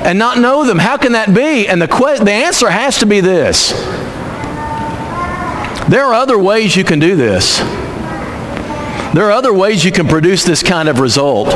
And 0.07 0.18
not 0.18 0.38
know 0.38 0.64
them. 0.64 0.78
How 0.78 0.96
can 0.96 1.12
that 1.12 1.35
be? 1.35 1.66
And 1.66 1.80
the, 1.80 1.88
que- 1.88 2.22
the 2.22 2.33
answer 2.33 2.68
has 2.68 2.98
to 2.98 3.07
be 3.07 3.20
this. 3.20 3.72
There 5.88 6.05
are 6.05 6.14
other 6.14 6.38
ways 6.38 6.77
you 6.77 6.85
can 6.85 6.99
do 6.99 7.14
this. 7.14 7.59
There 9.14 9.27
are 9.27 9.33
other 9.33 9.53
ways 9.53 9.85
you 9.85 9.92
can 9.92 10.09
produce 10.09 10.42
this 10.42 10.62
kind 10.62 10.88
of 10.88 10.99
result. 10.99 11.49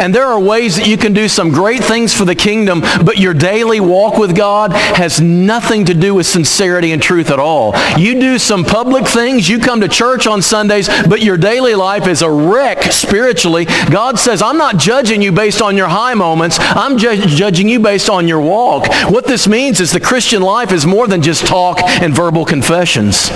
And 0.00 0.14
there 0.14 0.26
are 0.26 0.38
ways 0.38 0.76
that 0.76 0.86
you 0.86 0.96
can 0.96 1.12
do 1.12 1.28
some 1.28 1.50
great 1.50 1.82
things 1.82 2.12
for 2.12 2.24
the 2.24 2.34
kingdom, 2.34 2.80
but 2.80 3.18
your 3.18 3.34
daily 3.34 3.80
walk 3.80 4.18
with 4.18 4.36
God 4.36 4.72
has 4.72 5.20
nothing 5.20 5.84
to 5.86 5.94
do 5.94 6.14
with 6.14 6.26
sincerity 6.26 6.92
and 6.92 7.02
truth 7.02 7.30
at 7.30 7.38
all. 7.38 7.74
You 7.98 8.20
do 8.20 8.38
some 8.38 8.64
public 8.64 9.06
things, 9.06 9.48
you 9.48 9.58
come 9.58 9.80
to 9.80 9.88
church 9.88 10.26
on 10.26 10.42
Sundays, 10.42 10.88
but 11.08 11.22
your 11.22 11.36
daily 11.36 11.74
life 11.74 12.06
is 12.06 12.22
a 12.22 12.30
wreck 12.30 12.84
spiritually. 12.92 13.64
God 13.64 14.18
says, 14.18 14.42
I'm 14.42 14.58
not 14.58 14.78
judging 14.78 15.22
you 15.22 15.32
based 15.32 15.62
on 15.62 15.76
your 15.76 15.88
high 15.88 16.14
moments. 16.14 16.58
I'm 16.60 16.98
ju- 16.98 17.26
judging 17.26 17.68
you 17.68 17.80
based 17.80 18.10
on 18.10 18.28
your 18.28 18.40
walk. 18.40 18.86
What 19.10 19.26
this 19.26 19.46
means 19.46 19.80
is 19.80 19.92
the 19.92 20.00
Christian 20.00 20.42
life 20.42 20.72
is 20.72 20.86
more 20.86 21.06
than 21.06 21.22
just 21.22 21.46
talk 21.46 21.80
and 21.82 22.14
verbal 22.14 22.44
confessions. 22.44 23.30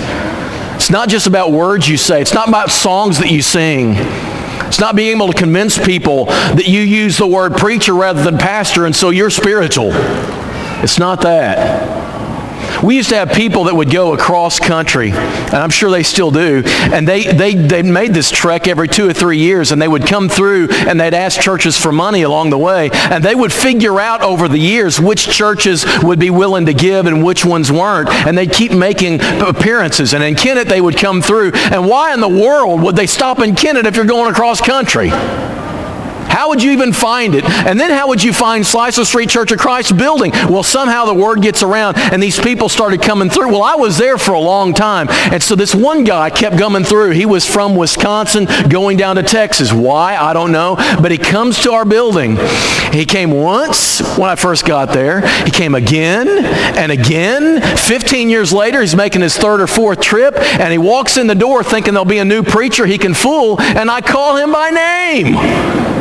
It's 0.75 0.89
not 0.89 1.09
just 1.09 1.27
about 1.27 1.51
words 1.51 1.87
you 1.87 1.97
say. 1.97 2.21
It's 2.21 2.33
not 2.33 2.47
about 2.47 2.71
songs 2.71 3.19
that 3.19 3.29
you 3.29 3.41
sing. 3.41 3.95
It's 4.71 4.79
not 4.79 4.95
being 4.95 5.17
able 5.17 5.27
to 5.27 5.37
convince 5.37 5.77
people 5.77 6.27
that 6.27 6.65
you 6.65 6.79
use 6.79 7.17
the 7.17 7.27
word 7.27 7.57
preacher 7.57 7.93
rather 7.93 8.23
than 8.23 8.37
pastor 8.37 8.85
and 8.85 8.95
so 8.95 9.09
you're 9.09 9.29
spiritual. 9.29 9.89
It's 9.91 10.97
not 10.97 11.19
that. 11.23 12.10
We 12.83 12.95
used 12.95 13.09
to 13.09 13.15
have 13.15 13.31
people 13.31 13.65
that 13.65 13.75
would 13.75 13.91
go 13.91 14.13
across 14.13 14.59
country, 14.59 15.11
and 15.11 15.53
I'm 15.53 15.69
sure 15.69 15.91
they 15.91 16.03
still 16.03 16.31
do, 16.31 16.63
and 16.65 17.07
they, 17.07 17.23
they, 17.31 17.53
they 17.53 17.83
made 17.83 18.13
this 18.13 18.31
trek 18.31 18.67
every 18.67 18.87
two 18.87 19.07
or 19.07 19.13
three 19.13 19.37
years, 19.37 19.71
and 19.71 19.79
they 19.79 19.87
would 19.87 20.07
come 20.07 20.29
through 20.29 20.69
and 20.71 20.99
they'd 20.99 21.13
ask 21.13 21.39
churches 21.39 21.77
for 21.77 21.91
money 21.91 22.23
along 22.23 22.49
the 22.49 22.57
way, 22.57 22.89
and 22.91 23.23
they 23.23 23.35
would 23.35 23.53
figure 23.53 23.99
out 23.99 24.21
over 24.23 24.47
the 24.47 24.57
years 24.57 24.99
which 24.99 25.29
churches 25.29 25.85
would 26.01 26.19
be 26.19 26.31
willing 26.31 26.65
to 26.65 26.73
give 26.73 27.05
and 27.05 27.23
which 27.23 27.45
ones 27.45 27.71
weren't, 27.71 28.09
and 28.09 28.37
they'd 28.37 28.51
keep 28.51 28.71
making 28.71 29.19
appearances. 29.41 30.13
And 30.13 30.23
in 30.23 30.35
Kennett, 30.35 30.67
they 30.67 30.81
would 30.81 30.97
come 30.97 31.21
through, 31.21 31.51
and 31.53 31.87
why 31.87 32.13
in 32.13 32.19
the 32.19 32.29
world 32.29 32.81
would 32.81 32.95
they 32.95 33.07
stop 33.07 33.39
in 33.39 33.55
Kennett 33.55 33.85
if 33.85 33.95
you're 33.95 34.05
going 34.05 34.31
across 34.31 34.59
country? 34.59 35.11
How 36.41 36.49
would 36.49 36.63
you 36.63 36.71
even 36.71 36.91
find 36.91 37.35
it? 37.35 37.45
And 37.45 37.79
then 37.79 37.91
how 37.91 38.07
would 38.07 38.23
you 38.23 38.33
find 38.33 38.65
Slicer 38.65 39.05
Street 39.05 39.29
Church 39.29 39.51
of 39.51 39.59
Christ 39.59 39.95
building? 39.95 40.31
Well, 40.49 40.63
somehow 40.63 41.05
the 41.05 41.13
word 41.13 41.39
gets 41.43 41.61
around 41.61 41.99
and 41.99 42.21
these 42.21 42.39
people 42.39 42.67
started 42.67 42.99
coming 43.03 43.29
through. 43.29 43.49
Well, 43.49 43.61
I 43.61 43.75
was 43.75 43.99
there 43.99 44.17
for 44.17 44.31
a 44.31 44.39
long 44.39 44.73
time. 44.73 45.07
And 45.31 45.43
so 45.43 45.53
this 45.53 45.75
one 45.75 46.03
guy 46.03 46.31
kept 46.31 46.57
coming 46.57 46.83
through. 46.83 47.11
He 47.11 47.27
was 47.27 47.45
from 47.45 47.75
Wisconsin 47.75 48.47
going 48.69 48.97
down 48.97 49.17
to 49.17 49.21
Texas. 49.21 49.71
Why? 49.71 50.17
I 50.17 50.33
don't 50.33 50.51
know. 50.51 50.77
But 50.99 51.11
he 51.11 51.19
comes 51.19 51.59
to 51.59 51.73
our 51.73 51.85
building. 51.85 52.37
He 52.91 53.05
came 53.05 53.29
once 53.29 53.99
when 54.17 54.31
I 54.31 54.35
first 54.35 54.65
got 54.65 54.93
there. 54.93 55.21
He 55.45 55.51
came 55.51 55.75
again 55.75 56.27
and 56.27 56.91
again. 56.91 57.61
15 57.77 58.31
years 58.31 58.51
later, 58.51 58.81
he's 58.81 58.95
making 58.95 59.21
his 59.21 59.37
third 59.37 59.61
or 59.61 59.67
fourth 59.67 60.01
trip 60.01 60.33
and 60.37 60.71
he 60.71 60.79
walks 60.79 61.17
in 61.17 61.27
the 61.27 61.35
door 61.35 61.63
thinking 61.63 61.93
there'll 61.93 62.03
be 62.03 62.17
a 62.17 62.25
new 62.25 62.41
preacher 62.41 62.87
he 62.87 62.97
can 62.97 63.13
fool 63.13 63.61
and 63.61 63.91
I 63.91 64.01
call 64.01 64.37
him 64.37 64.51
by 64.51 64.71
name. 64.71 66.00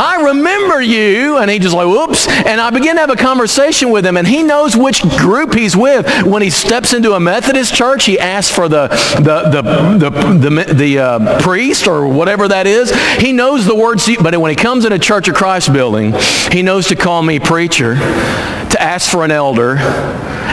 I 0.00 0.22
remember 0.22 0.80
you. 0.80 1.38
And 1.38 1.50
he 1.50 1.58
just 1.58 1.74
like, 1.74 1.86
whoops. 1.86 2.26
And 2.28 2.60
I 2.60 2.70
begin 2.70 2.94
to 2.96 3.00
have 3.00 3.10
a 3.10 3.16
conversation 3.16 3.90
with 3.90 4.06
him, 4.06 4.16
and 4.16 4.26
he 4.26 4.42
knows 4.42 4.76
which 4.76 5.02
group 5.18 5.54
he's 5.54 5.76
with. 5.76 6.06
When 6.24 6.42
he 6.42 6.48
steps 6.50 6.94
into 6.94 7.12
a 7.12 7.20
Methodist 7.20 7.74
church, 7.74 8.06
he 8.06 8.18
asks 8.18 8.54
for 8.54 8.68
the, 8.68 8.88
the, 9.18 9.50
the, 9.50 10.10
the, 10.38 10.74
the, 10.74 10.98
uh, 10.98 11.40
priest 11.42 11.86
or 11.86 12.08
whatever 12.08 12.48
that 12.48 12.66
is. 12.66 12.92
He 13.18 13.32
knows 13.32 13.66
the 13.66 13.74
words, 13.74 14.08
but 14.22 14.36
when 14.38 14.50
he 14.50 14.56
comes 14.56 14.84
in 14.84 14.92
a 14.92 14.98
Church 14.98 15.28
of 15.28 15.34
Christ 15.34 15.72
building, 15.72 16.14
he 16.50 16.62
knows 16.62 16.88
to 16.88 16.96
call 16.96 17.22
me 17.22 17.38
preacher, 17.38 17.94
to 18.70 18.82
ask 18.82 19.10
for 19.10 19.24
an 19.24 19.30
elder, 19.30 19.76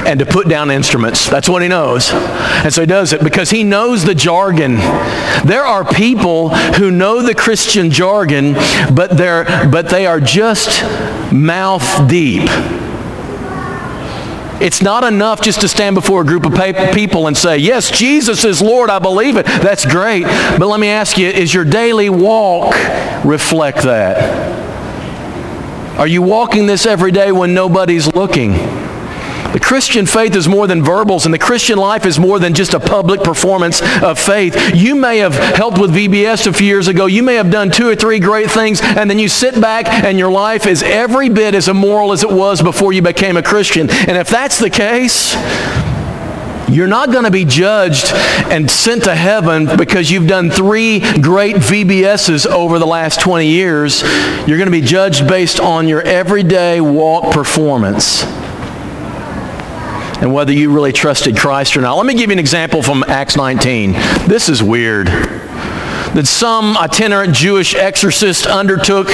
and 0.07 0.19
to 0.19 0.25
put 0.25 0.47
down 0.47 0.71
instruments. 0.71 1.29
That's 1.29 1.49
what 1.49 1.61
he 1.61 1.67
knows. 1.67 2.09
And 2.11 2.73
so 2.73 2.81
he 2.81 2.87
does 2.87 3.11
it 3.11 3.23
because 3.23 3.49
he 3.49 3.63
knows 3.63 4.05
the 4.05 4.15
jargon. 4.15 4.75
There 5.45 5.65
are 5.65 5.83
people 5.83 6.49
who 6.49 6.91
know 6.91 7.21
the 7.21 7.35
Christian 7.35 7.91
jargon, 7.91 8.53
but, 8.93 9.17
they're, 9.17 9.43
but 9.69 9.89
they 9.89 10.05
are 10.05 10.21
just 10.21 10.81
mouth 11.33 12.07
deep. 12.07 12.49
It's 14.59 14.81
not 14.81 15.03
enough 15.03 15.41
just 15.41 15.61
to 15.61 15.67
stand 15.67 15.95
before 15.95 16.21
a 16.21 16.25
group 16.25 16.45
of 16.45 16.53
people 16.93 17.27
and 17.27 17.37
say, 17.37 17.57
yes, 17.57 17.91
Jesus 17.91 18.43
is 18.43 18.61
Lord, 18.61 18.89
I 18.89 18.99
believe 18.99 19.37
it. 19.37 19.45
That's 19.45 19.85
great. 19.85 20.23
But 20.23 20.67
let 20.67 20.79
me 20.79 20.87
ask 20.87 21.17
you, 21.17 21.27
is 21.27 21.53
your 21.53 21.65
daily 21.65 22.09
walk 22.09 22.73
reflect 23.23 23.83
that? 23.83 24.57
Are 25.97 26.05
you 26.05 26.21
walking 26.21 26.67
this 26.67 26.85
every 26.85 27.11
day 27.11 27.31
when 27.31 27.55
nobody's 27.55 28.05
looking? 28.13 28.53
The 28.53 29.59
Christian 29.59 30.05
faith 30.05 30.35
is 30.35 30.47
more 30.47 30.67
than 30.67 30.83
verbals, 30.83 31.25
and 31.25 31.33
the 31.33 31.39
Christian 31.39 31.79
life 31.79 32.05
is 32.05 32.19
more 32.19 32.37
than 32.37 32.53
just 32.53 32.75
a 32.75 32.79
public 32.79 33.23
performance 33.23 33.81
of 34.03 34.19
faith. 34.19 34.75
You 34.75 34.93
may 34.93 35.17
have 35.17 35.33
helped 35.33 35.79
with 35.79 35.89
VBS 35.95 36.45
a 36.45 36.53
few 36.53 36.67
years 36.67 36.87
ago. 36.87 37.07
You 37.07 37.23
may 37.23 37.33
have 37.33 37.49
done 37.49 37.71
two 37.71 37.89
or 37.89 37.95
three 37.95 38.19
great 38.19 38.51
things, 38.51 38.79
and 38.83 39.09
then 39.09 39.17
you 39.17 39.27
sit 39.27 39.59
back 39.59 39.87
and 39.87 40.19
your 40.19 40.31
life 40.31 40.67
is 40.67 40.83
every 40.83 41.29
bit 41.29 41.55
as 41.55 41.67
immoral 41.67 42.11
as 42.11 42.23
it 42.23 42.29
was 42.29 42.61
before 42.61 42.93
you 42.93 43.01
became 43.01 43.35
a 43.35 43.41
Christian. 43.41 43.89
And 43.89 44.17
if 44.17 44.29
that's 44.29 44.59
the 44.59 44.69
case, 44.69 45.33
you're 46.69 46.87
not 46.87 47.11
going 47.11 47.23
to 47.23 47.31
be 47.31 47.45
judged 47.45 48.11
and 48.51 48.69
sent 48.69 49.05
to 49.05 49.15
heaven 49.15 49.77
because 49.77 50.11
you've 50.11 50.27
done 50.27 50.49
three 50.49 50.99
great 51.21 51.55
VBSs 51.55 52.45
over 52.45 52.77
the 52.77 52.85
last 52.85 53.21
20 53.21 53.47
years. 53.47 54.01
You're 54.47 54.57
going 54.57 54.65
to 54.65 54.71
be 54.71 54.81
judged 54.81 55.27
based 55.27 55.59
on 55.59 55.87
your 55.87 56.01
everyday 56.01 56.81
walk 56.81 57.33
performance 57.33 58.23
and 60.21 60.33
whether 60.33 60.51
you 60.51 60.71
really 60.71 60.91
trusted 60.91 61.37
Christ 61.37 61.77
or 61.77 61.81
not. 61.81 61.95
Let 61.95 62.05
me 62.05 62.13
give 62.13 62.29
you 62.29 62.33
an 62.33 62.39
example 62.39 62.81
from 62.81 63.03
Acts 63.07 63.37
19. 63.37 63.93
This 64.27 64.49
is 64.49 64.63
weird. 64.63 65.07
That 66.15 66.27
some 66.27 66.77
itinerant 66.77 67.33
Jewish 67.33 67.75
exorcist 67.75 68.45
undertook 68.45 69.07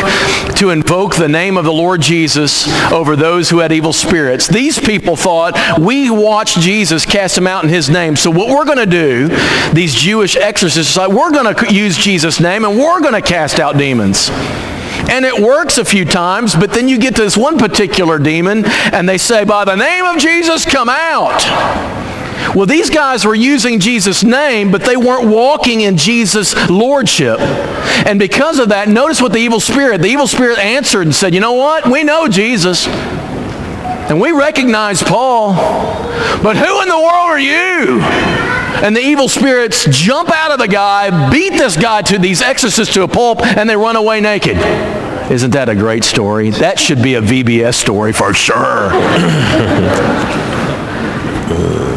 to 0.57 0.69
invoke 0.69 1.15
the 1.15 1.27
name 1.27 1.57
of 1.57 1.65
the 1.65 1.73
Lord 1.73 2.01
Jesus 2.01 2.67
over 2.91 3.15
those 3.15 3.49
who 3.49 3.59
had 3.59 3.71
evil 3.71 3.93
spirits. 3.93 4.47
These 4.47 4.79
people 4.79 5.15
thought, 5.15 5.79
we 5.79 6.09
watched 6.09 6.59
Jesus 6.59 7.05
cast 7.05 7.35
them 7.35 7.47
out 7.47 7.63
in 7.63 7.69
his 7.69 7.89
name, 7.89 8.15
so 8.15 8.31
what 8.31 8.49
we're 8.49 8.65
going 8.65 8.77
to 8.77 8.85
do, 8.85 9.27
these 9.73 9.95
Jewish 9.95 10.35
exorcists, 10.35 10.95
like, 10.97 11.09
we're 11.09 11.31
going 11.31 11.53
to 11.53 11.73
use 11.73 11.97
Jesus' 11.97 12.39
name 12.39 12.65
and 12.65 12.77
we're 12.77 13.01
going 13.01 13.13
to 13.13 13.21
cast 13.21 13.59
out 13.59 13.77
demons. 13.77 14.29
And 15.09 15.25
it 15.25 15.39
works 15.39 15.77
a 15.77 15.85
few 15.85 16.05
times, 16.05 16.55
but 16.55 16.71
then 16.71 16.87
you 16.87 16.97
get 16.97 17.15
to 17.17 17.23
this 17.23 17.35
one 17.35 17.57
particular 17.57 18.19
demon 18.19 18.63
and 18.65 19.07
they 19.07 19.17
say, 19.17 19.43
by 19.43 19.65
the 19.65 19.75
name 19.75 20.05
of 20.05 20.17
Jesus, 20.17 20.65
come 20.65 20.87
out. 20.89 22.12
Well, 22.55 22.65
these 22.65 22.89
guys 22.89 23.25
were 23.25 23.35
using 23.35 23.79
Jesus' 23.79 24.23
name, 24.23 24.71
but 24.71 24.83
they 24.83 24.97
weren't 24.97 25.27
walking 25.27 25.81
in 25.81 25.97
Jesus' 25.97 26.53
lordship. 26.69 27.39
And 27.39 28.19
because 28.19 28.59
of 28.59 28.69
that, 28.69 28.89
notice 28.89 29.21
what 29.21 29.31
the 29.31 29.39
evil 29.39 29.59
spirit, 29.59 30.01
the 30.01 30.07
evil 30.07 30.27
spirit 30.27 30.59
answered 30.59 31.03
and 31.03 31.15
said, 31.15 31.33
you 31.33 31.39
know 31.39 31.53
what? 31.53 31.87
We 31.87 32.03
know 32.03 32.27
Jesus. 32.27 32.87
And 32.87 34.19
we 34.19 34.31
recognize 34.31 35.01
Paul. 35.01 35.53
But 36.43 36.57
who 36.57 36.81
in 36.81 36.89
the 36.89 36.97
world 36.97 37.07
are 37.07 37.39
you? 37.39 38.01
And 38.83 38.95
the 38.95 39.01
evil 39.01 39.29
spirits 39.29 39.85
jump 39.89 40.29
out 40.29 40.51
of 40.51 40.59
the 40.59 40.67
guy, 40.67 41.31
beat 41.31 41.53
this 41.53 41.77
guy 41.77 42.01
to 42.03 42.19
these 42.19 42.41
exorcists 42.41 42.93
to 42.95 43.03
a 43.03 43.07
pulp, 43.07 43.41
and 43.41 43.69
they 43.69 43.77
run 43.77 43.95
away 43.95 44.19
naked. 44.19 44.57
Isn't 45.31 45.51
that 45.51 45.69
a 45.69 45.75
great 45.75 46.03
story? 46.03 46.49
That 46.49 46.77
should 46.77 47.01
be 47.01 47.15
a 47.15 47.21
VBS 47.21 47.75
story 47.75 48.11
for 48.11 48.33
sure. 48.33 48.89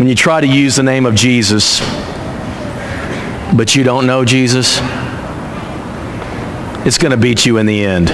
when 0.00 0.08
you 0.08 0.14
try 0.14 0.40
to 0.40 0.46
use 0.46 0.76
the 0.76 0.82
name 0.82 1.04
of 1.04 1.14
Jesus, 1.14 1.78
but 3.54 3.76
you 3.76 3.84
don't 3.84 4.06
know 4.06 4.24
Jesus, 4.24 4.78
it's 6.86 6.96
going 6.96 7.10
to 7.10 7.18
beat 7.18 7.44
you 7.44 7.58
in 7.58 7.66
the 7.66 7.84
end. 7.84 8.08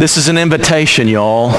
This 0.00 0.16
is 0.16 0.28
an 0.28 0.38
invitation, 0.38 1.08
y'all. 1.08 1.50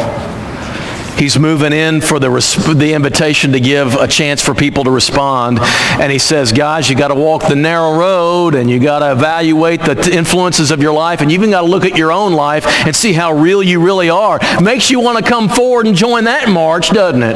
He's 1.18 1.40
moving 1.40 1.72
in 1.72 2.02
for 2.02 2.20
the, 2.20 2.30
the 2.76 2.94
invitation 2.94 3.54
to 3.54 3.60
give 3.60 3.96
a 3.96 4.08
chance 4.08 4.42
for 4.42 4.54
people 4.54 4.84
to 4.84 4.92
respond. 4.92 5.60
And 5.62 6.12
he 6.12 6.20
says, 6.20 6.52
guys, 6.52 6.90
you 6.90 6.96
got 6.96 7.08
to 7.08 7.16
walk 7.16 7.48
the 7.48 7.56
narrow 7.56 7.98
road 7.98 8.54
and 8.54 8.70
you 8.70 8.80
got 8.80 9.00
to 9.00 9.14
evaluate 9.14 9.82
the 9.82 10.12
influences 10.14 10.72
of 10.72 10.82
your 10.82 10.94
life 10.94 11.22
and 11.22 11.32
you 11.32 11.38
even 11.38 11.52
got 11.52 11.62
to 11.62 11.68
look 11.68 11.86
at 11.86 11.98
your 11.98 12.12
own 12.12 12.34
life 12.34 12.66
and 12.86 12.94
see 12.94 13.14
how 13.14 13.32
real 13.32 13.64
you 13.64 13.82
really 13.82 14.10
are. 14.10 14.40
Makes 14.62 14.92
you 14.92 15.00
want 15.00 15.24
to 15.24 15.30
come 15.30 15.48
forward 15.48 15.88
and 15.88 15.96
join 15.96 16.26
that 16.26 16.50
march, 16.50 16.90
doesn't 16.90 17.24
it? 17.24 17.36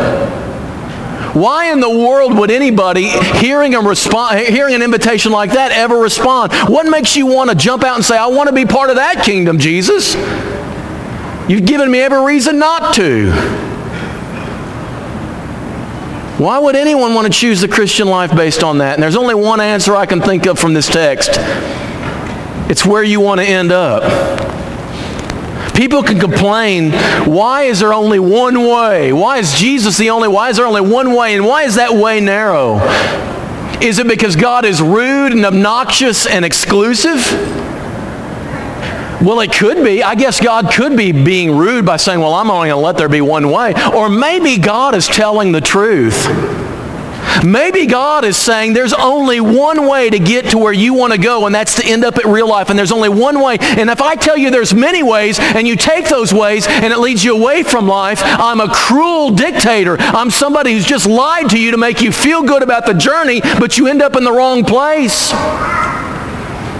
Why 1.33 1.71
in 1.71 1.79
the 1.79 1.89
world 1.89 2.37
would 2.37 2.51
anybody 2.51 3.07
hearing 3.37 3.75
a 3.75 3.81
respond, 3.81 4.39
hearing 4.39 4.75
an 4.75 4.81
invitation 4.81 5.31
like 5.31 5.51
that 5.51 5.71
ever 5.71 5.95
respond? 5.95 6.51
What 6.67 6.89
makes 6.89 7.15
you 7.15 7.27
want 7.27 7.49
to 7.49 7.55
jump 7.55 7.83
out 7.83 7.95
and 7.95 8.03
say, 8.03 8.17
I 8.17 8.27
want 8.27 8.49
to 8.49 8.55
be 8.55 8.65
part 8.65 8.89
of 8.89 8.95
that 8.97 9.23
kingdom, 9.23 9.59
Jesus? 9.59 10.15
You've 11.47 11.65
given 11.65 11.89
me 11.89 11.99
every 11.99 12.23
reason 12.23 12.59
not 12.59 12.95
to. 12.95 13.68
Why 16.39 16.57
would 16.57 16.77
anyone 16.77 17.13
want 17.13 17.27
to 17.27 17.33
choose 17.33 17.59
the 17.59 17.67
Christian 17.67 18.07
life 18.07 18.33
based 18.33 18.63
on 18.63 18.77
that? 18.77 18.93
And 18.93 19.03
there's 19.03 19.17
only 19.17 19.35
one 19.35 19.59
answer 19.59 19.93
I 19.93 20.05
can 20.05 20.21
think 20.21 20.45
of 20.45 20.57
from 20.57 20.73
this 20.73 20.87
text. 20.87 21.31
It's 22.71 22.85
where 22.85 23.03
you 23.03 23.19
want 23.19 23.41
to 23.41 23.45
end 23.45 23.73
up. 23.73 24.03
People 25.75 26.01
can 26.01 26.17
complain, 26.17 26.93
why 27.25 27.63
is 27.63 27.81
there 27.81 27.91
only 27.91 28.19
one 28.19 28.61
way? 28.61 29.11
Why 29.11 29.39
is 29.39 29.53
Jesus 29.59 29.97
the 29.97 30.11
only 30.11 30.29
Why 30.29 30.49
is 30.49 30.55
there 30.55 30.65
only 30.65 30.79
one 30.79 31.13
way? 31.13 31.35
And 31.35 31.45
why 31.45 31.63
is 31.63 31.75
that 31.75 31.91
way 31.91 32.21
narrow? 32.21 32.79
Is 33.81 33.99
it 33.99 34.07
because 34.07 34.37
God 34.37 34.63
is 34.63 34.81
rude 34.81 35.33
and 35.33 35.45
obnoxious 35.45 36.25
and 36.25 36.45
exclusive? 36.45 37.19
Well, 39.21 39.41
it 39.41 39.51
could 39.51 39.83
be. 39.83 40.01
I 40.01 40.15
guess 40.15 40.39
God 40.39 40.71
could 40.71 40.95
be 40.95 41.11
being 41.11 41.57
rude 41.57 41.85
by 41.85 41.97
saying, 41.97 42.21
well, 42.21 42.33
I'm 42.33 42.49
only 42.49 42.69
going 42.69 42.79
to 42.79 42.85
let 42.85 42.97
there 42.97 43.09
be 43.09 43.21
one 43.21 43.51
way. 43.51 43.73
Or 43.93 44.09
maybe 44.09 44.57
God 44.57 44.95
is 44.95 45.07
telling 45.07 45.51
the 45.51 45.59
truth. 45.61 46.27
Maybe 47.45 47.85
God 47.85 48.25
is 48.25 48.37
saying 48.37 48.73
there's 48.73 48.93
only 48.93 49.39
one 49.39 49.87
way 49.87 50.09
to 50.09 50.19
get 50.19 50.51
to 50.51 50.57
where 50.57 50.73
you 50.73 50.93
want 50.93 51.13
to 51.13 51.19
go, 51.19 51.45
and 51.45 51.55
that's 51.55 51.75
to 51.75 51.85
end 51.85 52.03
up 52.03 52.17
at 52.17 52.25
real 52.25 52.47
life. 52.47 52.69
And 52.69 52.77
there's 52.77 52.91
only 52.91 53.09
one 53.09 53.41
way. 53.41 53.57
And 53.59 53.89
if 53.89 54.01
I 54.01 54.15
tell 54.15 54.37
you 54.37 54.51
there's 54.51 54.73
many 54.73 55.03
ways, 55.03 55.39
and 55.39 55.67
you 55.67 55.75
take 55.75 56.09
those 56.09 56.33
ways, 56.33 56.67
and 56.67 56.91
it 56.91 56.99
leads 56.99 57.23
you 57.23 57.35
away 57.35 57.63
from 57.63 57.87
life, 57.87 58.21
I'm 58.23 58.59
a 58.59 58.73
cruel 58.73 59.31
dictator. 59.31 59.97
I'm 59.99 60.31
somebody 60.31 60.73
who's 60.73 60.85
just 60.85 61.07
lied 61.07 61.49
to 61.51 61.59
you 61.59 61.71
to 61.71 61.77
make 61.77 62.01
you 62.01 62.11
feel 62.11 62.43
good 62.43 62.63
about 62.63 62.85
the 62.85 62.93
journey, 62.93 63.41
but 63.41 63.77
you 63.77 63.87
end 63.87 64.01
up 64.01 64.15
in 64.15 64.23
the 64.23 64.31
wrong 64.31 64.63
place. 64.63 65.31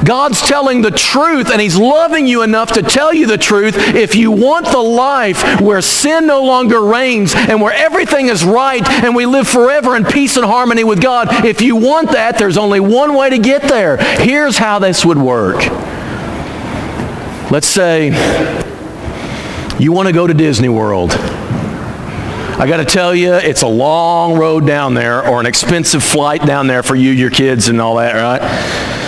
God's 0.09 0.41
telling 0.41 0.81
the 0.81 0.89
truth 0.89 1.51
and 1.51 1.61
he's 1.61 1.77
loving 1.77 2.25
you 2.25 2.41
enough 2.41 2.71
to 2.71 2.81
tell 2.81 3.13
you 3.13 3.27
the 3.27 3.37
truth. 3.37 3.75
If 3.77 4.15
you 4.15 4.31
want 4.31 4.65
the 4.65 4.79
life 4.79 5.61
where 5.61 5.83
sin 5.83 6.25
no 6.25 6.43
longer 6.43 6.81
reigns 6.81 7.35
and 7.35 7.61
where 7.61 7.75
everything 7.75 8.25
is 8.25 8.43
right 8.43 8.81
and 8.89 9.15
we 9.15 9.27
live 9.27 9.47
forever 9.47 9.95
in 9.95 10.03
peace 10.05 10.35
and 10.35 10.43
harmony 10.43 10.83
with 10.83 10.99
God, 10.99 11.45
if 11.45 11.61
you 11.61 11.75
want 11.75 12.13
that, 12.13 12.39
there's 12.39 12.57
only 12.57 12.79
one 12.79 13.13
way 13.13 13.29
to 13.29 13.37
get 13.37 13.61
there. 13.61 13.97
Here's 13.97 14.57
how 14.57 14.79
this 14.79 15.05
would 15.05 15.19
work. 15.19 15.57
Let's 17.51 17.67
say 17.67 18.07
you 19.77 19.91
want 19.91 20.07
to 20.07 20.11
go 20.11 20.25
to 20.25 20.33
Disney 20.33 20.69
World. 20.69 21.11
I 21.11 22.65
got 22.67 22.77
to 22.77 22.85
tell 22.85 23.13
you, 23.13 23.35
it's 23.35 23.61
a 23.61 23.67
long 23.67 24.39
road 24.39 24.65
down 24.65 24.95
there 24.95 25.23
or 25.27 25.39
an 25.39 25.45
expensive 25.45 26.01
flight 26.01 26.43
down 26.47 26.65
there 26.65 26.81
for 26.81 26.95
you, 26.95 27.11
your 27.11 27.29
kids, 27.29 27.67
and 27.67 27.79
all 27.79 27.97
that, 27.97 28.15
right? 28.15 28.98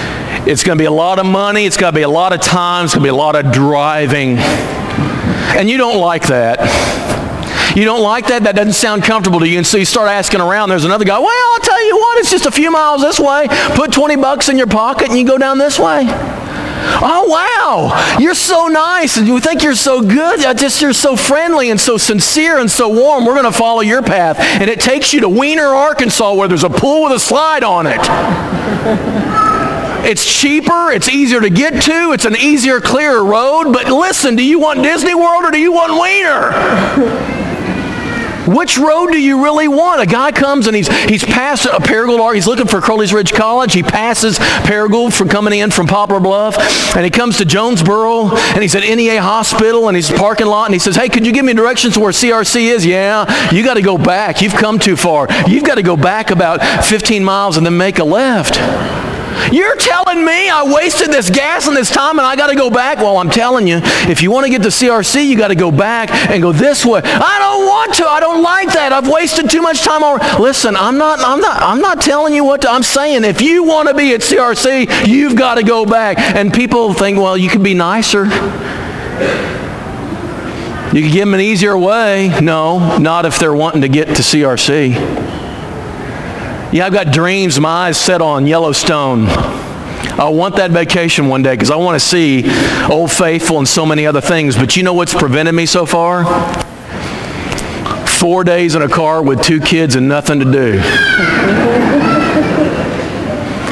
It's 0.47 0.63
going 0.63 0.77
to 0.77 0.81
be 0.81 0.85
a 0.85 0.91
lot 0.91 1.19
of 1.19 1.25
money. 1.25 1.65
It's 1.65 1.77
going 1.77 1.93
to 1.93 1.95
be 1.95 2.01
a 2.01 2.09
lot 2.09 2.33
of 2.33 2.41
time. 2.41 2.85
It's 2.85 2.95
going 2.95 3.03
to 3.03 3.05
be 3.05 3.09
a 3.09 3.15
lot 3.15 3.35
of 3.35 3.51
driving. 3.51 4.37
And 4.39 5.69
you 5.69 5.77
don't 5.77 5.99
like 5.99 6.27
that. 6.27 6.59
You 7.75 7.85
don't 7.85 8.01
like 8.01 8.27
that? 8.27 8.43
That 8.43 8.55
doesn't 8.55 8.73
sound 8.73 9.03
comfortable 9.03 9.39
to 9.39 9.47
you. 9.47 9.57
And 9.57 9.67
so 9.67 9.77
you 9.77 9.85
start 9.85 10.09
asking 10.09 10.41
around. 10.41 10.69
There's 10.69 10.83
another 10.83 11.05
guy. 11.05 11.19
Well, 11.19 11.53
I'll 11.53 11.59
tell 11.59 11.85
you 11.85 11.95
what. 11.95 12.17
It's 12.17 12.31
just 12.31 12.45
a 12.45 12.51
few 12.51 12.71
miles 12.71 13.01
this 13.01 13.19
way. 13.19 13.47
Put 13.75 13.93
20 13.93 14.15
bucks 14.17 14.49
in 14.49 14.57
your 14.57 14.67
pocket 14.67 15.09
and 15.09 15.17
you 15.17 15.25
go 15.25 15.37
down 15.37 15.57
this 15.57 15.79
way. 15.79 16.05
Oh, 17.03 17.27
wow. 17.29 18.17
You're 18.19 18.33
so 18.33 18.67
nice 18.67 19.17
and 19.17 19.27
you 19.27 19.39
think 19.39 19.63
you're 19.63 19.75
so 19.75 20.01
good. 20.01 20.39
Just 20.57 20.81
you're 20.81 20.93
so 20.93 21.15
friendly 21.15 21.69
and 21.69 21.79
so 21.79 21.97
sincere 21.97 22.57
and 22.57 22.69
so 22.69 22.89
warm. 22.89 23.25
We're 23.25 23.35
going 23.35 23.45
to 23.45 23.57
follow 23.57 23.81
your 23.81 24.01
path. 24.01 24.39
And 24.39 24.69
it 24.69 24.81
takes 24.81 25.13
you 25.13 25.21
to 25.21 25.29
Weiner, 25.29 25.67
Arkansas 25.67 26.33
where 26.33 26.47
there's 26.47 26.63
a 26.63 26.69
pool 26.69 27.03
with 27.03 27.13
a 27.13 27.19
slide 27.19 27.63
on 27.63 27.85
it. 27.87 29.40
It's 30.03 30.25
cheaper. 30.25 30.91
It's 30.91 31.09
easier 31.09 31.41
to 31.41 31.49
get 31.49 31.81
to. 31.83 32.11
It's 32.11 32.25
an 32.25 32.35
easier, 32.35 32.79
clearer 32.81 33.23
road. 33.23 33.71
But 33.71 33.87
listen, 33.87 34.35
do 34.35 34.43
you 34.43 34.59
want 34.59 34.83
Disney 34.83 35.15
World 35.15 35.45
or 35.45 35.51
do 35.51 35.59
you 35.59 35.71
want 35.71 35.97
Weiner? 35.97 37.41
Which 38.47 38.77
road 38.77 39.11
do 39.11 39.21
you 39.21 39.43
really 39.43 39.67
want? 39.67 40.01
A 40.01 40.05
guy 40.05 40.31
comes 40.31 40.65
and 40.65 40.75
he's 40.75 40.87
he's 41.05 41.23
past 41.23 41.65
a 41.65 41.79
Paragould. 41.79 42.33
He's 42.33 42.47
looking 42.47 42.67
for 42.67 42.81
Crowley's 42.81 43.13
Ridge 43.13 43.33
College. 43.33 43.73
He 43.73 43.83
passes 43.83 44.39
Paragould 44.39 45.13
from 45.13 45.29
coming 45.29 45.59
in 45.59 45.69
from 45.69 45.85
Poplar 45.85 46.19
Bluff, 46.19 46.57
and 46.95 47.05
he 47.05 47.11
comes 47.11 47.37
to 47.37 47.45
Jonesboro, 47.45 48.35
and 48.35 48.61
he's 48.61 48.73
at 48.73 48.81
NEA 48.81 49.21
Hospital, 49.21 49.87
and 49.87 49.95
he's 49.95 50.09
parking 50.09 50.47
lot, 50.47 50.65
and 50.65 50.73
he 50.73 50.79
says, 50.79 50.95
"Hey, 50.95 51.07
could 51.07 51.25
you 51.25 51.31
give 51.31 51.45
me 51.45 51.53
directions 51.53 51.93
to 51.93 51.99
where 51.99 52.11
CRC 52.11 52.69
is?" 52.69 52.85
Yeah, 52.85 53.51
you 53.51 53.63
got 53.63 53.75
to 53.75 53.81
go 53.81 53.97
back. 53.97 54.41
You've 54.41 54.55
come 54.55 54.79
too 54.79 54.95
far. 54.95 55.27
You've 55.47 55.63
got 55.63 55.75
to 55.75 55.83
go 55.83 55.95
back 55.95 56.31
about 56.31 56.61
15 56.83 57.23
miles 57.23 57.57
and 57.57 57.65
then 57.65 57.77
make 57.77 57.99
a 57.99 58.03
left. 58.03 58.59
You're 59.51 59.75
telling 59.75 60.25
me 60.25 60.49
I 60.49 60.63
wasted 60.63 61.09
this 61.09 61.29
gas 61.29 61.67
and 61.67 61.75
this 61.75 61.89
time 61.89 62.19
and 62.19 62.25
I 62.25 62.35
got 62.35 62.47
to 62.47 62.55
go 62.55 62.69
back? 62.69 62.97
Well, 62.97 63.17
I'm 63.17 63.29
telling 63.29 63.67
you, 63.67 63.79
if 63.83 64.21
you 64.21 64.31
want 64.31 64.45
to 64.45 64.51
get 64.51 64.61
to 64.63 64.69
CRC, 64.69 65.25
you 65.25 65.37
got 65.37 65.49
to 65.49 65.55
go 65.55 65.71
back 65.71 66.11
and 66.29 66.41
go 66.41 66.51
this 66.51 66.85
way. 66.85 67.01
I 67.03 67.37
don't 67.39 67.65
want 67.65 67.93
to. 67.95 68.05
I 68.05 68.19
don't 68.19 68.43
like 68.43 68.73
that. 68.73 68.93
I've 68.93 69.07
wasted 69.07 69.49
too 69.49 69.61
much 69.61 69.81
time. 69.81 70.01
Listen, 70.41 70.75
I'm 70.75 70.97
not, 70.97 71.19
I'm 71.19 71.39
not, 71.39 71.61
I'm 71.61 71.79
not 71.79 72.01
telling 72.01 72.33
you 72.33 72.43
what 72.43 72.61
to, 72.61 72.71
I'm 72.71 72.83
saying. 72.83 73.23
If 73.23 73.41
you 73.41 73.63
want 73.63 73.87
to 73.89 73.93
be 73.93 74.13
at 74.13 74.21
CRC, 74.21 75.07
you've 75.07 75.35
got 75.35 75.55
to 75.55 75.63
go 75.63 75.85
back. 75.85 76.17
And 76.19 76.53
people 76.53 76.93
think, 76.93 77.17
well, 77.17 77.37
you 77.37 77.49
could 77.49 77.63
be 77.63 77.73
nicer. 77.73 78.25
You 80.93 81.03
can 81.03 81.11
give 81.11 81.25
them 81.25 81.33
an 81.33 81.39
easier 81.39 81.77
way. 81.77 82.37
No, 82.41 82.97
not 82.97 83.25
if 83.25 83.39
they're 83.39 83.53
wanting 83.53 83.81
to 83.81 83.87
get 83.87 84.07
to 84.07 84.21
CRC. 84.21 85.40
Yeah, 86.71 86.85
I've 86.85 86.93
got 86.93 87.11
dreams, 87.11 87.59
my 87.59 87.87
eyes 87.87 87.97
set 87.97 88.21
on 88.21 88.47
Yellowstone. 88.47 89.25
I 89.27 90.29
want 90.29 90.55
that 90.55 90.71
vacation 90.71 91.27
one 91.27 91.43
day 91.43 91.53
because 91.53 91.69
I 91.69 91.75
want 91.75 91.99
to 91.99 91.99
see 91.99 92.43
Old 92.89 93.11
Faithful 93.11 93.57
and 93.57 93.67
so 93.67 93.85
many 93.85 94.05
other 94.05 94.21
things. 94.21 94.55
But 94.55 94.77
you 94.77 94.83
know 94.83 94.93
what's 94.93 95.13
prevented 95.13 95.53
me 95.53 95.65
so 95.65 95.85
far? 95.85 96.23
Four 98.07 98.45
days 98.45 98.75
in 98.75 98.83
a 98.83 98.87
car 98.87 99.21
with 99.21 99.43
two 99.43 99.59
kids 99.59 99.95
and 99.95 100.07
nothing 100.07 100.39
to 100.39 100.45
do. 100.45 100.79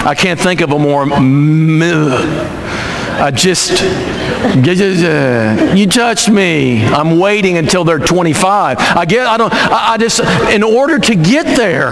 I 0.06 0.14
can't 0.18 0.40
think 0.40 0.60
of 0.60 0.72
a 0.72 0.80
more. 0.80 1.06
I 3.22 3.32
just 3.34 3.82
You 5.76 5.88
touched 5.88 6.30
me. 6.30 6.86
I'm 6.86 7.20
waiting 7.20 7.58
until 7.58 7.84
they're 7.84 8.00
25. 8.00 8.78
I 8.80 9.06
get, 9.06 9.28
I 9.28 9.38
don't, 9.38 9.54
I, 9.54 9.94
I 9.94 9.98
just, 9.98 10.20
in 10.52 10.64
order 10.64 10.98
to 11.00 11.16
get 11.16 11.46
there, 11.58 11.92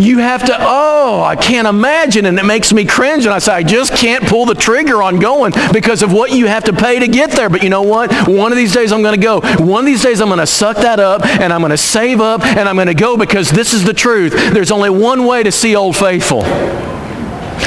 you 0.00 0.18
have 0.18 0.44
to, 0.46 0.56
oh, 0.58 1.22
I 1.22 1.36
can't 1.36 1.66
imagine. 1.66 2.26
And 2.26 2.38
it 2.38 2.44
makes 2.44 2.72
me 2.72 2.84
cringe. 2.84 3.24
And 3.24 3.34
I 3.34 3.38
say, 3.38 3.52
I 3.52 3.62
just 3.62 3.94
can't 3.94 4.24
pull 4.24 4.46
the 4.46 4.54
trigger 4.54 5.02
on 5.02 5.18
going 5.18 5.52
because 5.72 6.02
of 6.02 6.12
what 6.12 6.32
you 6.32 6.46
have 6.46 6.64
to 6.64 6.72
pay 6.72 6.98
to 6.98 7.08
get 7.08 7.30
there. 7.32 7.48
But 7.48 7.62
you 7.62 7.70
know 7.70 7.82
what? 7.82 8.12
One 8.28 8.52
of 8.52 8.58
these 8.58 8.72
days 8.72 8.92
I'm 8.92 9.02
going 9.02 9.18
to 9.18 9.24
go. 9.24 9.40
One 9.62 9.80
of 9.80 9.86
these 9.86 10.02
days 10.02 10.20
I'm 10.20 10.28
going 10.28 10.38
to 10.38 10.46
suck 10.46 10.76
that 10.78 11.00
up 11.00 11.24
and 11.24 11.52
I'm 11.52 11.60
going 11.60 11.70
to 11.70 11.76
save 11.76 12.20
up 12.20 12.42
and 12.42 12.68
I'm 12.68 12.76
going 12.76 12.88
to 12.88 12.94
go 12.94 13.16
because 13.16 13.50
this 13.50 13.72
is 13.72 13.84
the 13.84 13.94
truth. 13.94 14.32
There's 14.32 14.70
only 14.70 14.90
one 14.90 15.26
way 15.26 15.42
to 15.42 15.52
see 15.52 15.74
Old 15.76 15.96
Faithful. 15.96 16.42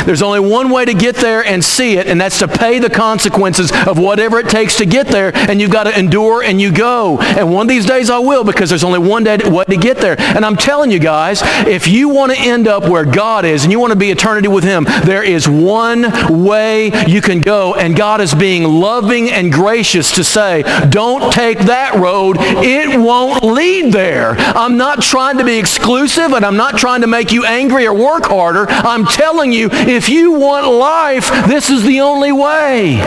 There's 0.06 0.21
only 0.21 0.39
one 0.39 0.69
way 0.69 0.86
to 0.86 0.93
get 0.93 1.15
there 1.15 1.43
and 1.43 1.63
see 1.63 1.97
it, 1.97 2.08
and 2.08 2.19
that's 2.19 2.39
to 2.39 2.47
pay 2.47 2.80
the 2.80 2.89
consequences 2.89 3.71
of 3.88 3.97
whatever 3.97 4.39
it 4.39 4.49
takes 4.49 4.78
to 4.78 4.86
get 4.86 5.08
there, 5.08 5.32
and 5.36 5.60
you've 5.62 5.71
got 5.71 5.84
to 5.84 5.97
endure 5.97 6.43
and 6.43 6.60
you 6.60 6.71
go. 6.71 7.19
And 7.19 7.52
one 7.52 7.65
of 7.65 7.69
these 7.69 7.86
days 7.86 8.10
I 8.10 8.19
will 8.19 8.43
because 8.43 8.69
there's 8.69 8.84
only 8.84 8.99
one 8.99 9.23
day 9.23 9.38
way 9.38 9.65
to 9.65 9.78
get 9.78 9.97
there. 9.97 10.15
And 10.19 10.45
I'm 10.45 10.56
telling 10.56 10.91
you 10.91 10.99
guys, 10.99 11.41
if 11.67 11.88
you 11.88 12.10
want 12.10 12.32
to 12.32 12.38
end 12.39 12.67
up 12.67 12.88
where 12.88 13.06
God 13.06 13.45
is 13.45 13.63
and 13.63 13.71
you 13.71 13.80
want 13.80 13.91
to 13.91 13.99
be 13.99 14.12
eternity 14.12 14.47
with 14.47 14.63
Him, 14.63 14.86
there 15.04 15.23
is 15.23 15.47
one 15.47 16.43
way 16.43 16.91
you 17.08 17.21
can 17.21 17.41
go, 17.41 17.75
and 17.75 17.95
God 17.95 18.21
is 18.21 18.34
being 18.34 18.63
loving 18.63 19.30
and 19.30 19.52
gracious 19.52 20.12
to 20.13 20.23
say, 20.23 20.63
don't 20.89 21.32
take 21.32 21.60
that 21.60 21.95
road. 21.95 22.38
It 22.39 22.99
won't 22.99 23.43
lead 23.43 23.93
there. 23.93 24.32
I'm 24.38 24.78
not 24.78 25.02
trying 25.02 25.38
to 25.38 25.43
be 25.43 25.58
exclusive, 25.58 26.34
and 26.34 26.45
I'm 26.45 26.58
not 26.58 26.78
trying 26.78 27.02
to 27.02 27.08
make 27.08 27.32
you 27.32 27.45
angry 27.45 27.88
or 27.88 27.93
work 27.93 28.25
harder. 28.25 28.65
I'm 28.69 29.06
telling 29.06 29.52
you, 29.52 29.69
if 29.87 30.09
you 30.09 30.33
want 30.33 30.67
life, 30.67 31.29
this 31.47 31.69
is 31.69 31.83
the 31.83 32.01
only 32.01 32.31
way. 32.31 32.97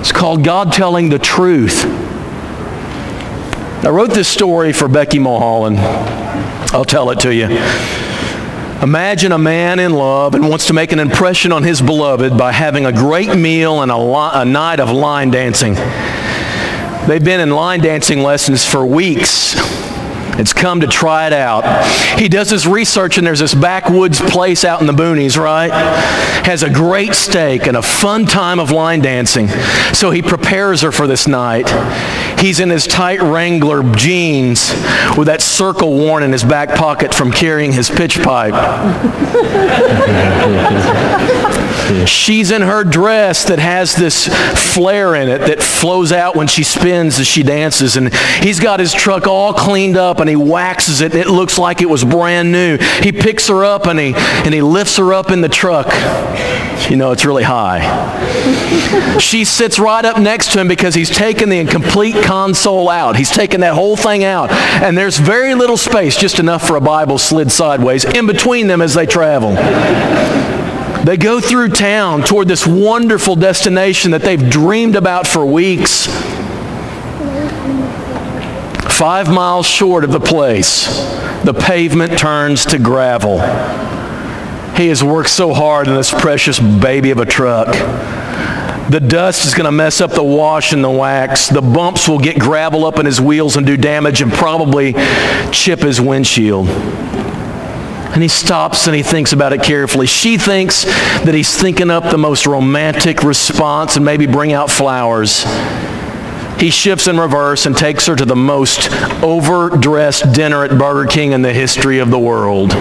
It's 0.00 0.12
called 0.12 0.44
God 0.44 0.72
telling 0.72 1.08
the 1.08 1.18
truth. 1.18 1.84
I 3.84 3.90
wrote 3.90 4.10
this 4.10 4.28
story 4.28 4.72
for 4.72 4.88
Becky 4.88 5.18
Mulholland. 5.18 5.78
I'll 5.78 6.84
tell 6.84 7.10
it 7.10 7.20
to 7.20 7.34
you. 7.34 7.46
Imagine 8.82 9.32
a 9.32 9.38
man 9.38 9.78
in 9.78 9.92
love 9.92 10.34
and 10.34 10.48
wants 10.48 10.66
to 10.66 10.72
make 10.72 10.92
an 10.92 10.98
impression 10.98 11.52
on 11.52 11.62
his 11.62 11.80
beloved 11.80 12.36
by 12.36 12.52
having 12.52 12.86
a 12.86 12.92
great 12.92 13.34
meal 13.34 13.82
and 13.82 13.90
a, 13.90 14.40
a 14.40 14.44
night 14.44 14.80
of 14.80 14.90
line 14.90 15.30
dancing. 15.30 15.74
They've 17.06 17.24
been 17.24 17.40
in 17.40 17.50
line 17.50 17.80
dancing 17.80 18.20
lessons 18.20 18.64
for 18.64 18.84
weeks. 18.84 19.54
It's 20.38 20.52
come 20.52 20.80
to 20.80 20.86
try 20.86 21.26
it 21.26 21.32
out. 21.32 21.64
He 22.18 22.28
does 22.28 22.50
his 22.50 22.66
research, 22.66 23.18
and 23.18 23.26
there's 23.26 23.40
this 23.40 23.54
backwoods 23.54 24.20
place 24.20 24.64
out 24.64 24.80
in 24.80 24.86
the 24.86 24.92
boonies, 24.92 25.38
right? 25.38 25.70
Has 26.44 26.62
a 26.62 26.70
great 26.70 27.14
steak 27.14 27.66
and 27.66 27.76
a 27.76 27.82
fun 27.82 28.26
time 28.26 28.58
of 28.58 28.70
line 28.70 29.00
dancing. 29.00 29.48
So 29.92 30.10
he 30.10 30.22
prepares 30.22 30.82
her 30.82 30.92
for 30.92 31.06
this 31.06 31.26
night. 31.26 31.68
He's 32.40 32.60
in 32.60 32.70
his 32.70 32.86
tight 32.86 33.20
Wrangler 33.22 33.82
jeans 33.94 34.72
with 35.16 35.28
that 35.28 35.40
circle 35.40 35.94
worn 35.94 36.22
in 36.22 36.32
his 36.32 36.44
back 36.44 36.70
pocket 36.70 37.14
from 37.14 37.32
carrying 37.32 37.72
his 37.72 37.88
pitch 37.88 38.22
pipe. 38.22 38.54
She's 42.06 42.50
in 42.50 42.62
her 42.62 42.82
dress 42.82 43.44
that 43.44 43.58
has 43.58 43.94
this 43.94 44.26
flare 44.74 45.14
in 45.14 45.28
it 45.28 45.38
that 45.40 45.62
flows 45.62 46.12
out 46.12 46.34
when 46.34 46.46
she 46.46 46.62
spins 46.62 47.18
as 47.18 47.26
she 47.26 47.42
dances. 47.42 47.96
And 47.96 48.12
he's 48.42 48.58
got 48.58 48.80
his 48.80 48.92
truck 48.92 49.26
all 49.26 49.52
cleaned 49.52 49.96
up 49.96 50.18
and 50.24 50.30
he 50.30 50.36
waxes 50.36 51.02
it. 51.02 51.12
and 51.12 51.20
It 51.20 51.28
looks 51.28 51.58
like 51.58 51.82
it 51.82 51.90
was 51.90 52.02
brand 52.02 52.50
new. 52.50 52.78
He 53.02 53.12
picks 53.12 53.48
her 53.48 53.62
up 53.62 53.86
and 53.86 53.98
he, 53.98 54.14
and 54.14 54.54
he 54.54 54.62
lifts 54.62 54.96
her 54.96 55.12
up 55.12 55.30
in 55.30 55.42
the 55.42 55.50
truck. 55.50 55.88
You 56.88 56.96
know, 56.96 57.12
it's 57.12 57.26
really 57.26 57.42
high. 57.42 59.18
she 59.20 59.44
sits 59.44 59.78
right 59.78 60.02
up 60.02 60.18
next 60.18 60.52
to 60.52 60.60
him 60.60 60.66
because 60.66 60.94
he's 60.94 61.10
taken 61.10 61.50
the 61.50 61.62
complete 61.66 62.24
console 62.24 62.88
out. 62.88 63.16
He's 63.16 63.30
taken 63.30 63.60
that 63.60 63.74
whole 63.74 63.96
thing 63.96 64.24
out. 64.24 64.50
And 64.50 64.96
there's 64.96 65.18
very 65.18 65.54
little 65.54 65.76
space, 65.76 66.16
just 66.16 66.38
enough 66.38 66.66
for 66.66 66.76
a 66.76 66.80
Bible 66.80 67.18
slid 67.18 67.52
sideways, 67.52 68.06
in 68.06 68.26
between 68.26 68.66
them 68.66 68.80
as 68.80 68.94
they 68.94 69.04
travel. 69.04 69.54
They 71.04 71.18
go 71.18 71.38
through 71.38 71.68
town 71.68 72.22
toward 72.22 72.48
this 72.48 72.66
wonderful 72.66 73.36
destination 73.36 74.12
that 74.12 74.22
they've 74.22 74.48
dreamed 74.48 74.96
about 74.96 75.26
for 75.26 75.44
weeks. 75.44 76.08
Five 78.94 79.28
miles 79.28 79.66
short 79.66 80.04
of 80.04 80.12
the 80.12 80.20
place, 80.20 80.86
the 81.42 81.52
pavement 81.52 82.16
turns 82.16 82.64
to 82.66 82.78
gravel. 82.78 83.40
He 84.76 84.86
has 84.86 85.02
worked 85.02 85.30
so 85.30 85.52
hard 85.52 85.88
in 85.88 85.94
this 85.94 86.12
precious 86.12 86.60
baby 86.60 87.10
of 87.10 87.18
a 87.18 87.26
truck. 87.26 87.66
The 88.88 89.00
dust 89.00 89.46
is 89.46 89.52
going 89.52 89.64
to 89.64 89.72
mess 89.72 90.00
up 90.00 90.12
the 90.12 90.22
wash 90.22 90.72
and 90.72 90.84
the 90.84 90.90
wax. 90.90 91.48
The 91.48 91.60
bumps 91.60 92.08
will 92.08 92.20
get 92.20 92.38
gravel 92.38 92.86
up 92.86 93.00
in 93.00 93.04
his 93.04 93.20
wheels 93.20 93.56
and 93.56 93.66
do 93.66 93.76
damage 93.76 94.22
and 94.22 94.32
probably 94.32 94.94
chip 95.50 95.80
his 95.80 96.00
windshield. 96.00 96.68
And 96.68 98.22
he 98.22 98.28
stops 98.28 98.86
and 98.86 98.94
he 98.94 99.02
thinks 99.02 99.32
about 99.32 99.52
it 99.52 99.64
carefully. 99.64 100.06
She 100.06 100.38
thinks 100.38 100.84
that 100.84 101.34
he's 101.34 101.52
thinking 101.60 101.90
up 101.90 102.10
the 102.10 102.18
most 102.18 102.46
romantic 102.46 103.24
response 103.24 103.96
and 103.96 104.04
maybe 104.04 104.26
bring 104.26 104.52
out 104.52 104.70
flowers. 104.70 105.44
He 106.58 106.70
shifts 106.70 107.08
in 107.08 107.18
reverse 107.18 107.66
and 107.66 107.76
takes 107.76 108.06
her 108.06 108.16
to 108.16 108.24
the 108.24 108.36
most 108.36 108.90
overdressed 109.22 110.32
dinner 110.32 110.64
at 110.64 110.78
Burger 110.78 111.08
King 111.10 111.32
in 111.32 111.42
the 111.42 111.52
history 111.52 111.98
of 111.98 112.10
the 112.10 112.18
world. 112.18 112.72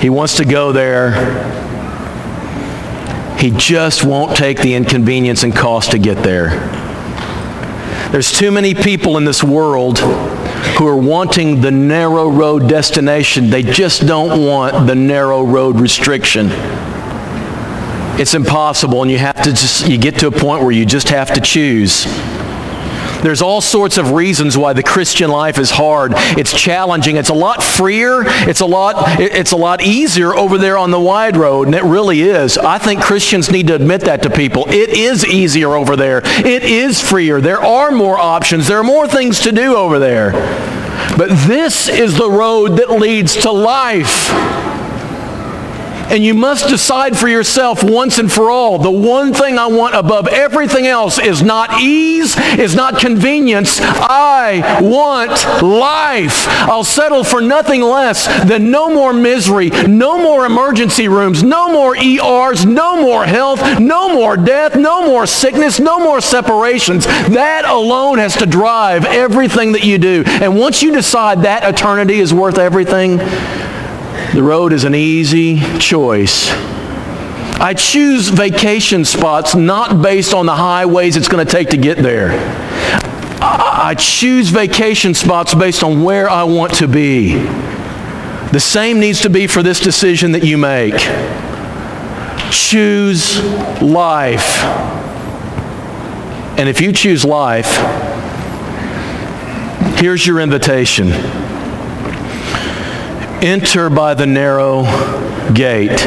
He 0.00 0.10
wants 0.10 0.36
to 0.36 0.44
go 0.44 0.72
there. 0.72 1.12
He 3.38 3.50
just 3.50 4.04
won't 4.04 4.36
take 4.36 4.60
the 4.60 4.74
inconvenience 4.74 5.42
and 5.42 5.54
cost 5.54 5.90
to 5.90 5.98
get 5.98 6.22
there. 6.22 6.50
There's 8.12 8.32
too 8.32 8.50
many 8.50 8.72
people 8.74 9.18
in 9.18 9.24
this 9.24 9.42
world 9.42 9.98
who 9.98 10.86
are 10.86 10.96
wanting 10.96 11.60
the 11.60 11.70
narrow 11.70 12.28
road 12.28 12.68
destination. 12.68 13.50
They 13.50 13.62
just 13.62 14.06
don't 14.06 14.46
want 14.46 14.86
the 14.86 14.94
narrow 14.94 15.42
road 15.42 15.80
restriction. 15.80 16.48
It's 18.18 18.34
impossible 18.34 19.02
and 19.02 19.10
you 19.10 19.18
have 19.18 19.42
to 19.42 19.50
just 19.50 19.88
you 19.88 19.98
get 19.98 20.18
to 20.20 20.28
a 20.28 20.30
point 20.30 20.62
where 20.62 20.72
you 20.72 20.86
just 20.86 21.08
have 21.08 21.32
to 21.34 21.40
choose. 21.40 22.06
There's 23.22 23.42
all 23.42 23.60
sorts 23.60 23.98
of 23.98 24.12
reasons 24.12 24.56
why 24.56 24.72
the 24.72 24.82
Christian 24.82 25.30
life 25.30 25.58
is 25.58 25.70
hard. 25.70 26.12
It's 26.38 26.52
challenging. 26.52 27.16
It's 27.16 27.28
a 27.28 27.34
lot 27.34 27.62
freer. 27.62 28.22
It's 28.24 28.60
a 28.60 28.66
lot 28.66 29.20
it's 29.20 29.52
a 29.52 29.56
lot 29.56 29.82
easier 29.82 30.34
over 30.34 30.58
there 30.58 30.78
on 30.78 30.90
the 30.90 31.00
wide 31.00 31.36
road, 31.36 31.66
and 31.66 31.74
it 31.74 31.82
really 31.82 32.22
is. 32.22 32.56
I 32.58 32.78
think 32.78 33.02
Christians 33.02 33.50
need 33.50 33.66
to 33.68 33.74
admit 33.74 34.02
that 34.02 34.22
to 34.22 34.30
people. 34.30 34.66
It 34.68 34.90
is 34.90 35.24
easier 35.24 35.74
over 35.74 35.96
there. 35.96 36.20
It 36.24 36.62
is 36.62 37.00
freer. 37.00 37.40
There 37.40 37.60
are 37.60 37.90
more 37.90 38.18
options. 38.18 38.68
There 38.68 38.78
are 38.78 38.84
more 38.84 39.08
things 39.08 39.40
to 39.40 39.52
do 39.52 39.76
over 39.76 39.98
there. 39.98 40.32
But 41.16 41.30
this 41.46 41.88
is 41.88 42.16
the 42.16 42.30
road 42.30 42.76
that 42.76 42.90
leads 42.90 43.34
to 43.42 43.50
life. 43.50 44.30
And 46.08 46.24
you 46.24 46.34
must 46.34 46.68
decide 46.68 47.16
for 47.16 47.28
yourself 47.28 47.82
once 47.82 48.18
and 48.18 48.30
for 48.30 48.50
all. 48.50 48.78
The 48.78 48.90
one 48.90 49.34
thing 49.34 49.58
I 49.58 49.66
want 49.66 49.94
above 49.94 50.28
everything 50.28 50.86
else 50.86 51.18
is 51.18 51.42
not 51.42 51.80
ease, 51.80 52.36
is 52.58 52.74
not 52.74 52.98
convenience. 52.98 53.80
I 53.80 54.80
want 54.80 55.32
life. 55.62 56.46
I'll 56.68 56.84
settle 56.84 57.24
for 57.24 57.40
nothing 57.40 57.82
less 57.82 58.26
than 58.44 58.70
no 58.70 58.88
more 58.88 59.12
misery, 59.12 59.70
no 59.70 60.16
more 60.18 60.46
emergency 60.46 61.08
rooms, 61.08 61.42
no 61.42 61.72
more 61.72 61.96
ERs, 61.96 62.64
no 62.64 63.00
more 63.00 63.24
health, 63.24 63.80
no 63.80 64.14
more 64.14 64.36
death, 64.36 64.76
no 64.76 65.06
more 65.06 65.26
sickness, 65.26 65.80
no 65.80 65.98
more 65.98 66.20
separations. 66.20 67.06
That 67.06 67.64
alone 67.64 68.18
has 68.18 68.36
to 68.36 68.46
drive 68.46 69.04
everything 69.04 69.72
that 69.72 69.84
you 69.84 69.98
do. 69.98 70.22
And 70.26 70.56
once 70.56 70.82
you 70.82 70.92
decide 70.92 71.42
that 71.42 71.64
eternity 71.64 72.20
is 72.20 72.32
worth 72.32 72.58
everything, 72.58 73.18
the 74.36 74.42
road 74.42 74.74
is 74.74 74.84
an 74.84 74.94
easy 74.94 75.58
choice. 75.78 76.50
I 77.58 77.72
choose 77.72 78.28
vacation 78.28 79.06
spots 79.06 79.54
not 79.54 80.02
based 80.02 80.34
on 80.34 80.44
the 80.44 80.54
highways 80.54 81.16
it's 81.16 81.26
going 81.26 81.46
to 81.46 81.50
take 81.50 81.70
to 81.70 81.78
get 81.78 81.96
there. 81.96 82.32
I 83.40 83.94
choose 83.98 84.50
vacation 84.50 85.14
spots 85.14 85.54
based 85.54 85.82
on 85.82 86.02
where 86.02 86.28
I 86.28 86.44
want 86.44 86.74
to 86.74 86.86
be. 86.86 87.32
The 88.52 88.60
same 88.60 89.00
needs 89.00 89.22
to 89.22 89.30
be 89.30 89.46
for 89.46 89.62
this 89.62 89.80
decision 89.80 90.32
that 90.32 90.44
you 90.44 90.58
make. 90.58 90.92
Choose 92.52 93.42
life. 93.80 94.58
And 96.58 96.68
if 96.68 96.82
you 96.82 96.92
choose 96.92 97.24
life, 97.24 97.72
here's 99.98 100.26
your 100.26 100.40
invitation. 100.40 101.08
Enter 103.46 103.88
by 103.88 104.14
the 104.14 104.26
narrow 104.26 104.82
gate 105.52 106.04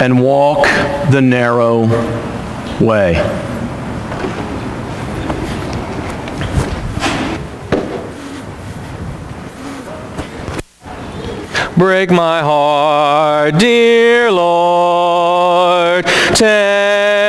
and 0.00 0.22
walk 0.22 0.62
the 1.10 1.20
narrow 1.20 1.88
way. 2.80 3.14
break 11.76 12.08
my 12.12 12.40
heart, 12.40 13.58
dear 13.58 14.30
Lord. 14.30 16.04
Take 16.36 17.24